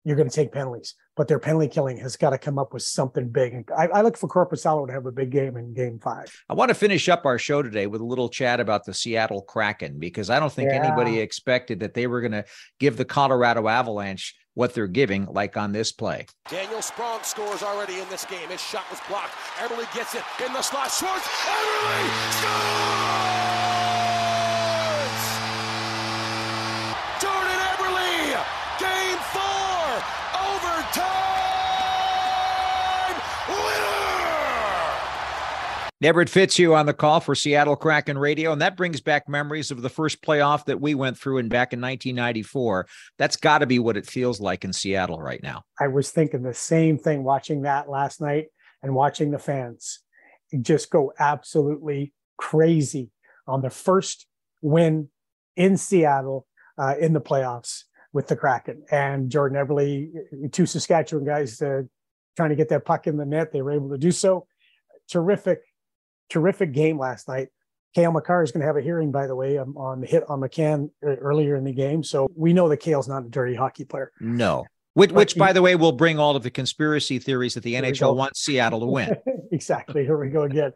You're 0.06 0.18
going 0.18 0.30
to 0.30 0.36
take 0.36 0.52
penalties, 0.52 0.96
but 1.16 1.28
their 1.28 1.40
penalty 1.40 1.68
killing 1.68 1.98
has 1.98 2.16
got 2.16 2.32
to 2.32 2.38
come 2.38 2.58
up 2.58 2.74
with 2.74 2.84
something 2.84 3.30
big. 3.30 3.54
And 3.54 3.66
I, 3.78 3.88
I 3.88 4.02
look 4.02 4.18
for 4.18 4.28
Korpisalo 4.28 4.88
to 4.88 4.94
have 4.94 5.06
a 5.06 5.12
big 5.12 5.32
game 5.32 5.58
in 5.58 5.74
Game 5.74 6.00
Five. 6.00 6.34
I 6.50 6.54
want 6.54 6.70
to 6.70 6.76
finish 6.76 7.10
up 7.10 7.26
our 7.26 7.38
show 7.38 7.62
today 7.62 7.88
with 7.88 8.02
a 8.02 8.06
little 8.06 8.30
chat 8.30 8.60
about 8.60 8.86
the 8.86 8.94
Seattle 8.94 9.42
Kraken 9.42 10.00
because 10.00 10.30
I 10.30 10.40
don't 10.40 10.52
think 10.52 10.72
Yeah. 10.72 10.84
anybody 10.86 11.20
expected 11.20 11.82
that 11.82 11.94
they 11.94 12.08
were 12.08 12.22
going 12.22 12.32
to 12.34 12.46
give 12.80 12.98
the 12.98 13.06
Colorado 13.06 13.68
Avalanche 13.68 14.36
what 14.56 14.76
they're 14.76 14.86
giving, 14.88 15.26
like 15.26 15.58
on 15.58 15.72
this 15.72 15.92
play. 15.92 16.28
Daniel 16.48 16.80
Sprong 16.82 17.20
scores 17.24 17.64
already 17.64 18.00
in 18.00 18.08
this 18.10 18.24
game. 18.26 18.48
His 18.50 18.62
shot 18.62 18.84
was 18.92 19.00
blocked. 19.10 19.32
Eberle 19.58 19.92
gets 19.96 20.14
it 20.14 20.22
in 20.46 20.54
the 20.54 20.62
slot. 20.62 20.92
Schwartz. 20.92 21.26
Eberle 21.28 22.38
scores! 22.38 22.54
Jordan 27.22 27.60
Eberle. 27.72 28.44
Game 28.80 29.18
four. 29.34 29.86
Overtime. 30.38 31.10
Winner. 33.50 34.94
Everett 36.06 36.30
Fitzhugh 36.30 36.74
on 36.74 36.86
the 36.86 36.94
call 36.94 37.20
for 37.20 37.34
Seattle 37.34 37.76
Kraken 37.76 38.18
Radio, 38.18 38.52
and 38.52 38.62
that 38.62 38.76
brings 38.76 39.00
back 39.00 39.30
memories 39.30 39.72
of 39.72 39.82
the 39.82 39.90
first 39.90 40.22
playoff 40.22 40.66
that 40.66 40.82
we 40.82 40.96
went 40.96 41.18
through 41.18 41.38
in 41.38 41.48
back 41.48 41.72
in 41.72 41.80
1994. 41.80 42.88
That's 43.18 43.38
got 43.38 43.60
to 43.60 43.66
be 43.66 43.80
what 43.80 43.96
it 43.96 44.06
feels 44.06 44.42
like 44.42 44.66
in 44.66 44.74
Seattle 44.74 45.22
right 45.22 45.42
now. 45.42 45.64
I 45.80 45.88
was 45.88 46.12
thinking 46.12 46.44
the 46.44 46.54
same 46.54 46.98
thing 46.98 47.24
watching 47.24 47.62
that 47.62 47.90
last 47.90 48.20
night 48.20 48.48
and 48.82 48.94
watching 48.94 49.32
the 49.32 49.40
fans 49.40 50.00
just 50.62 50.90
go 50.90 51.14
absolutely 51.20 52.14
crazy 52.38 53.10
on 53.48 53.62
the 53.62 53.70
first 53.70 54.28
win 54.62 55.10
in 55.56 55.78
Seattle 55.78 56.48
uh, 56.78 56.96
in 57.00 57.14
the 57.14 57.22
playoffs 57.22 57.84
with 58.12 58.28
the 58.28 58.36
Kraken 58.36 58.84
and 58.92 59.30
Jordan 59.30 59.58
Eberle, 59.58 60.52
two 60.52 60.66
Saskatchewan 60.66 61.26
guys 61.26 61.62
uh, 61.62 61.84
trying 62.36 62.50
to 62.50 62.56
get 62.56 62.70
that 62.70 62.86
puck 62.86 63.08
in 63.08 63.18
the 63.18 63.26
net. 63.26 63.52
They 63.52 63.62
were 63.62 63.72
able 63.72 63.90
to 63.90 63.98
do 63.98 64.12
so. 64.12 64.48
Terrific, 65.10 65.62
terrific 66.34 66.72
game 66.72 66.98
last 66.98 67.28
night. 67.28 67.50
Cale 67.96 68.12
Makar 68.12 68.42
is 68.42 68.52
going 68.52 68.62
to 68.62 68.66
have 68.68 68.76
a 68.76 68.82
hearing, 68.82 69.12
by 69.12 69.28
the 69.28 69.36
way, 69.36 69.60
um, 69.60 69.78
on 69.78 70.02
the 70.02 70.08
hit 70.08 70.24
on 70.28 70.40
McCann 70.42 70.90
uh, 71.06 71.10
earlier 71.18 71.56
in 71.56 71.64
the 71.64 71.72
game. 71.74 72.04
So 72.04 72.28
we 72.36 72.52
know 72.52 72.68
that 72.70 72.78
Cale's 72.78 73.08
not 73.08 73.24
a 73.24 73.30
dirty 73.30 73.54
hockey 73.54 73.86
player. 73.86 74.12
No. 74.20 74.66
Which, 74.96 75.10
But 75.12 75.16
which, 75.16 75.34
he- 75.34 75.40
by 75.40 75.54
the 75.54 75.62
way, 75.62 75.76
will 75.76 75.92
bring 75.92 76.18
all 76.20 76.36
of 76.36 76.42
the 76.42 76.50
conspiracy 76.50 77.20
theories 77.20 77.54
that 77.54 77.62
the 77.64 77.76
NHL 77.76 78.16
wants 78.16 78.44
Seattle 78.44 78.80
to 78.80 78.86
win. 78.88 79.16
exactly. 79.52 80.04
Here 80.06 80.18
we 80.18 80.30
go 80.30 80.44
again. 80.44 80.72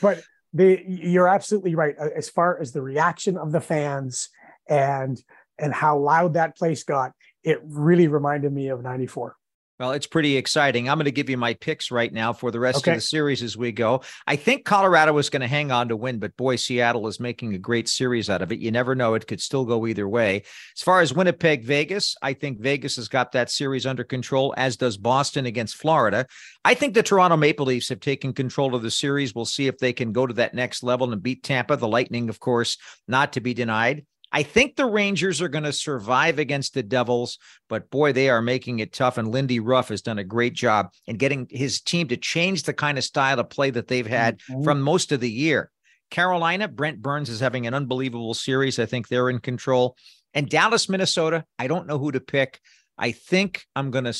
But 0.00 0.22
the 0.52 0.82
you're 0.86 1.28
absolutely 1.28 1.74
right. 1.76 1.94
As 1.96 2.28
far 2.28 2.60
as 2.60 2.72
the 2.72 2.82
reaction 2.82 3.36
of 3.36 3.52
the 3.52 3.60
fans 3.60 4.28
and 4.68 5.20
and 5.58 5.72
how 5.72 5.98
loud 5.98 6.34
that 6.34 6.56
place 6.56 6.82
got, 6.84 7.12
it 7.44 7.60
really 7.64 8.08
reminded 8.08 8.52
me 8.52 8.68
of 8.68 8.82
'94. 8.82 9.36
Well, 9.78 9.92
it's 9.92 10.06
pretty 10.06 10.38
exciting. 10.38 10.88
I'm 10.88 10.96
going 10.96 11.04
to 11.04 11.10
give 11.10 11.28
you 11.28 11.36
my 11.36 11.52
picks 11.52 11.90
right 11.90 12.10
now 12.10 12.32
for 12.32 12.50
the 12.50 12.58
rest 12.58 12.78
Okay. 12.78 12.92
of 12.92 12.96
the 12.96 13.00
series 13.02 13.42
as 13.42 13.58
we 13.58 13.72
go. 13.72 14.00
I 14.26 14.36
think 14.36 14.64
Colorado 14.64 15.16
is 15.18 15.28
going 15.28 15.42
to 15.42 15.46
hang 15.46 15.70
on 15.70 15.88
to 15.88 15.96
win, 15.96 16.18
but 16.18 16.34
boy, 16.38 16.56
Seattle 16.56 17.06
is 17.08 17.20
making 17.20 17.54
a 17.54 17.58
great 17.58 17.86
series 17.86 18.30
out 18.30 18.40
of 18.40 18.50
it. 18.52 18.58
You 18.58 18.70
never 18.70 18.94
know; 18.94 19.12
it 19.12 19.26
could 19.26 19.40
still 19.40 19.66
go 19.66 19.86
either 19.86 20.08
way. 20.08 20.44
As 20.76 20.82
far 20.82 21.02
as 21.02 21.12
Winnipeg, 21.12 21.62
Vegas, 21.62 22.16
I 22.22 22.32
think 22.32 22.58
Vegas 22.58 22.96
has 22.96 23.08
got 23.08 23.32
that 23.32 23.50
series 23.50 23.84
under 23.84 24.02
control, 24.02 24.54
as 24.56 24.78
does 24.78 24.96
Boston 24.96 25.44
against 25.44 25.76
Florida. 25.76 26.26
I 26.64 26.72
think 26.72 26.94
the 26.94 27.02
Toronto 27.02 27.36
Maple 27.36 27.66
Leafs 27.66 27.90
have 27.90 28.00
taken 28.00 28.32
control 28.32 28.74
of 28.74 28.82
the 28.82 28.90
series. 28.90 29.34
We'll 29.34 29.44
see 29.44 29.66
if 29.66 29.76
they 29.76 29.92
can 29.92 30.12
go 30.12 30.26
to 30.26 30.34
that 30.34 30.54
next 30.54 30.82
level 30.84 31.12
and 31.12 31.22
beat 31.22 31.42
Tampa. 31.42 31.76
The 31.76 31.86
Lightning, 31.86 32.30
of 32.30 32.40
course, 32.40 32.78
not 33.06 33.34
to 33.34 33.40
be 33.40 33.52
denied. 33.52 34.06
I 34.32 34.42
think 34.42 34.76
the 34.76 34.86
Rangers 34.86 35.40
are 35.40 35.48
going 35.48 35.64
to 35.64 35.72
survive 35.72 36.38
against 36.38 36.74
the 36.74 36.82
Devils, 36.82 37.38
but 37.68 37.90
boy, 37.90 38.12
they 38.12 38.28
are 38.28 38.42
making 38.42 38.80
it 38.80 38.92
tough. 38.92 39.18
And 39.18 39.28
Lindy 39.28 39.60
Ruff 39.60 39.88
has 39.88 40.02
done 40.02 40.18
a 40.18 40.24
great 40.24 40.52
job 40.52 40.90
in 41.06 41.16
getting 41.16 41.46
his 41.50 41.80
team 41.80 42.08
to 42.08 42.16
change 42.16 42.64
the 42.64 42.74
kind 42.74 42.98
of 42.98 43.04
style 43.04 43.38
of 43.38 43.48
play 43.48 43.70
that 43.70 43.88
they've 43.88 44.06
had 44.06 44.40
Mhm. 44.40 44.64
from 44.64 44.82
most 44.82 45.12
of 45.12 45.20
the 45.20 45.30
year. 45.30 45.70
Carolina, 46.10 46.68
Brent 46.68 47.00
Burns 47.02 47.28
is 47.28 47.40
having 47.40 47.66
an 47.66 47.74
unbelievable 47.74 48.34
series. 48.34 48.78
I 48.78 48.86
think 48.86 49.08
they're 49.08 49.30
in 49.30 49.38
control. 49.38 49.96
And 50.34 50.48
Dallas, 50.48 50.88
Minnesota, 50.88 51.44
I 51.58 51.66
don't 51.66 51.86
know 51.86 51.98
who 51.98 52.12
to 52.12 52.20
pick. 52.20 52.60
I 52.98 53.12
think 53.12 53.64
I'm 53.74 53.90
going 53.90 54.04
to 54.04 54.14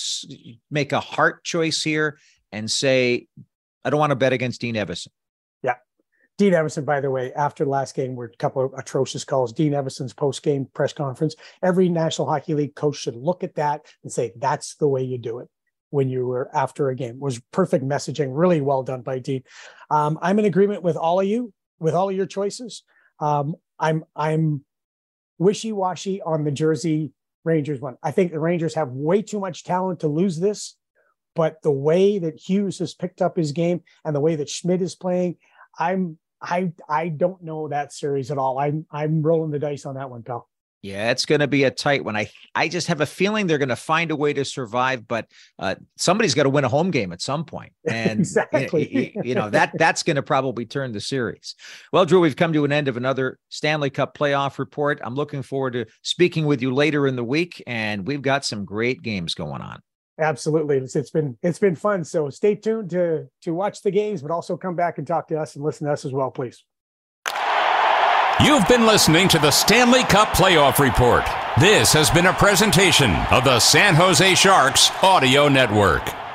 make 0.70 0.92
a 0.92 1.00
heart 1.00 1.44
choice 1.44 1.82
here 1.82 2.18
and 2.52 2.70
say 2.70 3.26
I 3.84 3.90
don't 3.90 4.00
want 4.00 4.10
to 4.10 4.16
bet 4.16 4.32
against 4.32 4.60
Dean 4.60 4.74
Evason. 4.74 5.08
Dean 6.38 6.53
Evason, 6.53 6.85
by 6.85 7.01
the 7.01 7.11
way, 7.11 7.33
after 7.33 7.64
the 7.64 7.70
last 7.70 7.94
game, 7.94 8.14
were 8.14 8.27
a 8.27 8.37
couple 8.37 8.64
of 8.64 8.75
atrocious 8.75 9.25
calls. 9.25 9.53
Dean 9.53 9.72
Evason's 9.72 10.12
post-game 10.12 10.68
press 10.75 10.92
conference. 10.92 11.35
Every 11.62 11.88
National 11.88 12.29
Hockey 12.29 12.55
League 12.55 12.75
coach 12.75 12.96
should 12.96 13.16
look 13.16 13.42
at 13.42 13.55
that 13.55 13.87
and 14.03 14.12
say, 14.12 14.33
"That's 14.37 14.77
the 14.77 14.88
way 14.88 15.03
you 15.03 15.18
do 15.18 15.38
it." 15.38 15.49
When 15.90 16.09
you 16.11 16.27
were 16.27 16.51
after 16.55 16.90
a 16.90 16.96
game, 16.96 17.14
it 17.14 17.20
was 17.20 17.40
perfect 17.53 17.85
messaging. 17.85 18.31
Really 18.33 18.61
well 18.61 18.83
done 18.83 19.03
by 19.03 19.18
Dean. 19.18 19.44
Um, 19.90 20.18
I'm 20.20 20.38
in 20.38 20.44
agreement 20.44 20.83
with 20.83 20.96
all 20.96 21.20
of 21.20 21.27
you, 21.27 21.53
with 21.79 21.94
all 21.94 22.11
of 22.11 22.16
your 22.16 22.27
choices. 22.27 22.83
Um, 23.18 23.55
I'm 23.79 24.05
I'm 24.14 24.64
wishy 25.38 25.72
washy 25.72 26.20
on 26.20 26.44
the 26.44 26.51
Jersey 26.51 27.12
Rangers 27.44 27.81
one. 27.81 27.96
I 28.03 28.11
think 28.11 28.33
the 28.33 28.40
Rangers 28.40 28.75
have 28.75 28.90
way 28.90 29.22
too 29.22 29.40
much 29.40 29.64
talent 29.64 30.01
to 30.01 30.09
lose 30.09 30.38
this, 30.38 30.77
but 31.35 31.62
the 31.62 31.70
way 31.70 32.18
that 32.18 32.40
Hughes 32.40 32.79
has 32.81 32.92
picked 32.92 33.22
up 33.22 33.37
his 33.37 33.53
game 33.53 33.83
and 34.05 34.14
the 34.14 34.20
way 34.20 34.37
that 34.37 34.49
Schmid 34.51 34.83
is 34.83 34.96
playing, 34.96 35.37
I'm 35.79 36.18
I 36.46 36.72
I 36.88 37.09
don't 37.09 37.42
know 37.42 37.68
that 37.68 37.92
series 37.92 38.30
at 38.30 38.38
all. 38.38 38.59
I'm 38.59 38.87
I'm 38.90 39.22
rolling 39.22 39.50
the 39.50 39.59
dice 39.59 39.85
on 39.85 39.96
that 39.96 40.11
one, 40.11 40.22
pal. 40.22 40.48
Yeah, 40.82 41.11
it's 41.11 41.26
going 41.26 41.40
to 41.40 41.48
be 41.48 41.64
a 41.64 41.70
tight 41.70 42.04
one. 42.04 42.16
I 42.16 42.30
I 42.54 42.68
just 42.68 42.87
have 42.87 43.00
a 43.00 43.06
feeling 43.06 43.46
they're 43.46 43.59
going 43.59 43.70
to 43.70 43.76
find 43.76 44.12
a 44.12 44.16
way 44.16 44.32
to 44.32 44.44
survive, 44.44 45.09
but 45.09 45.26
uh, 45.59 45.74
somebody's 45.96 46.35
got 46.35 46.44
to 46.44 46.48
win 46.48 46.64
a 46.64 46.68
home 46.68 46.92
game 46.92 47.12
at 47.12 47.20
some 47.20 47.44
point. 47.44 47.72
and 47.90 48.20
exactly. 48.20 49.12
you, 49.16 49.22
you 49.24 49.35
know 49.35 49.50
that 49.50 49.72
that's 49.78 50.04
going 50.04 50.14
to 50.14 50.22
probably 50.22 50.64
turn 50.64 50.92
the 50.92 51.00
series. 51.00 51.56
Well, 51.92 52.04
Drew, 52.04 52.20
we've 52.20 52.37
come 52.37 52.52
to 52.52 52.64
an 52.64 52.72
end 52.72 52.87
of 52.87 52.96
another 52.96 53.38
Stanley 53.48 53.90
Cup 53.90 54.16
playoff 54.16 54.59
report. 54.59 55.00
I'm 55.02 55.14
looking 55.14 55.42
forward 55.42 55.72
to 55.72 55.87
speaking 56.02 56.46
with 56.46 56.62
you 56.62 56.72
later 56.72 57.09
in 57.09 57.16
the 57.16 57.24
week, 57.24 57.61
and 57.66 58.06
we've 58.06 58.22
got 58.22 58.44
some 58.44 58.64
great 58.64 59.02
games 59.02 59.35
going 59.35 59.62
on. 59.62 59.80
Absolutely, 60.18 60.79
it's, 60.79 60.96
it's 60.96 61.11
been 61.11 61.37
it's 61.42 61.59
been 61.59 61.76
fun. 61.76 62.02
So 62.05 62.31
stay 62.31 62.55
tuned 62.55 62.90
to 62.90 63.29
to 63.42 63.52
watch 63.52 63.83
the 63.83 63.90
games, 63.90 64.22
but 64.22 64.31
also 64.31 64.57
come 64.57 64.74
back 64.74 64.98
and 64.98 65.07
talk 65.07 65.29
to 65.29 65.38
us 65.38 65.57
and 65.57 65.64
listen 65.64 65.87
to 65.87 65.92
us 65.92 66.05
as 66.05 66.12
well, 66.12 66.31
please. 66.31 66.64
You've 68.44 68.68
been 68.68 68.87
listening 68.87 69.29
to 69.29 69.38
the 69.38 69.50
Stanley 69.50 70.05
Cup 70.05 70.29
Playoff 70.29 70.79
Report. 70.79 71.24
This 71.59 71.92
has 71.94 72.11
been 72.11 72.26
a 72.26 72.35
presentation 72.35 73.11
of 73.31 73.44
the 73.44 73.59
San 73.61 73.94
Jose 73.94 74.35
Sharks 74.35 74.90
Audio 75.02 75.48
Network. 75.48 76.25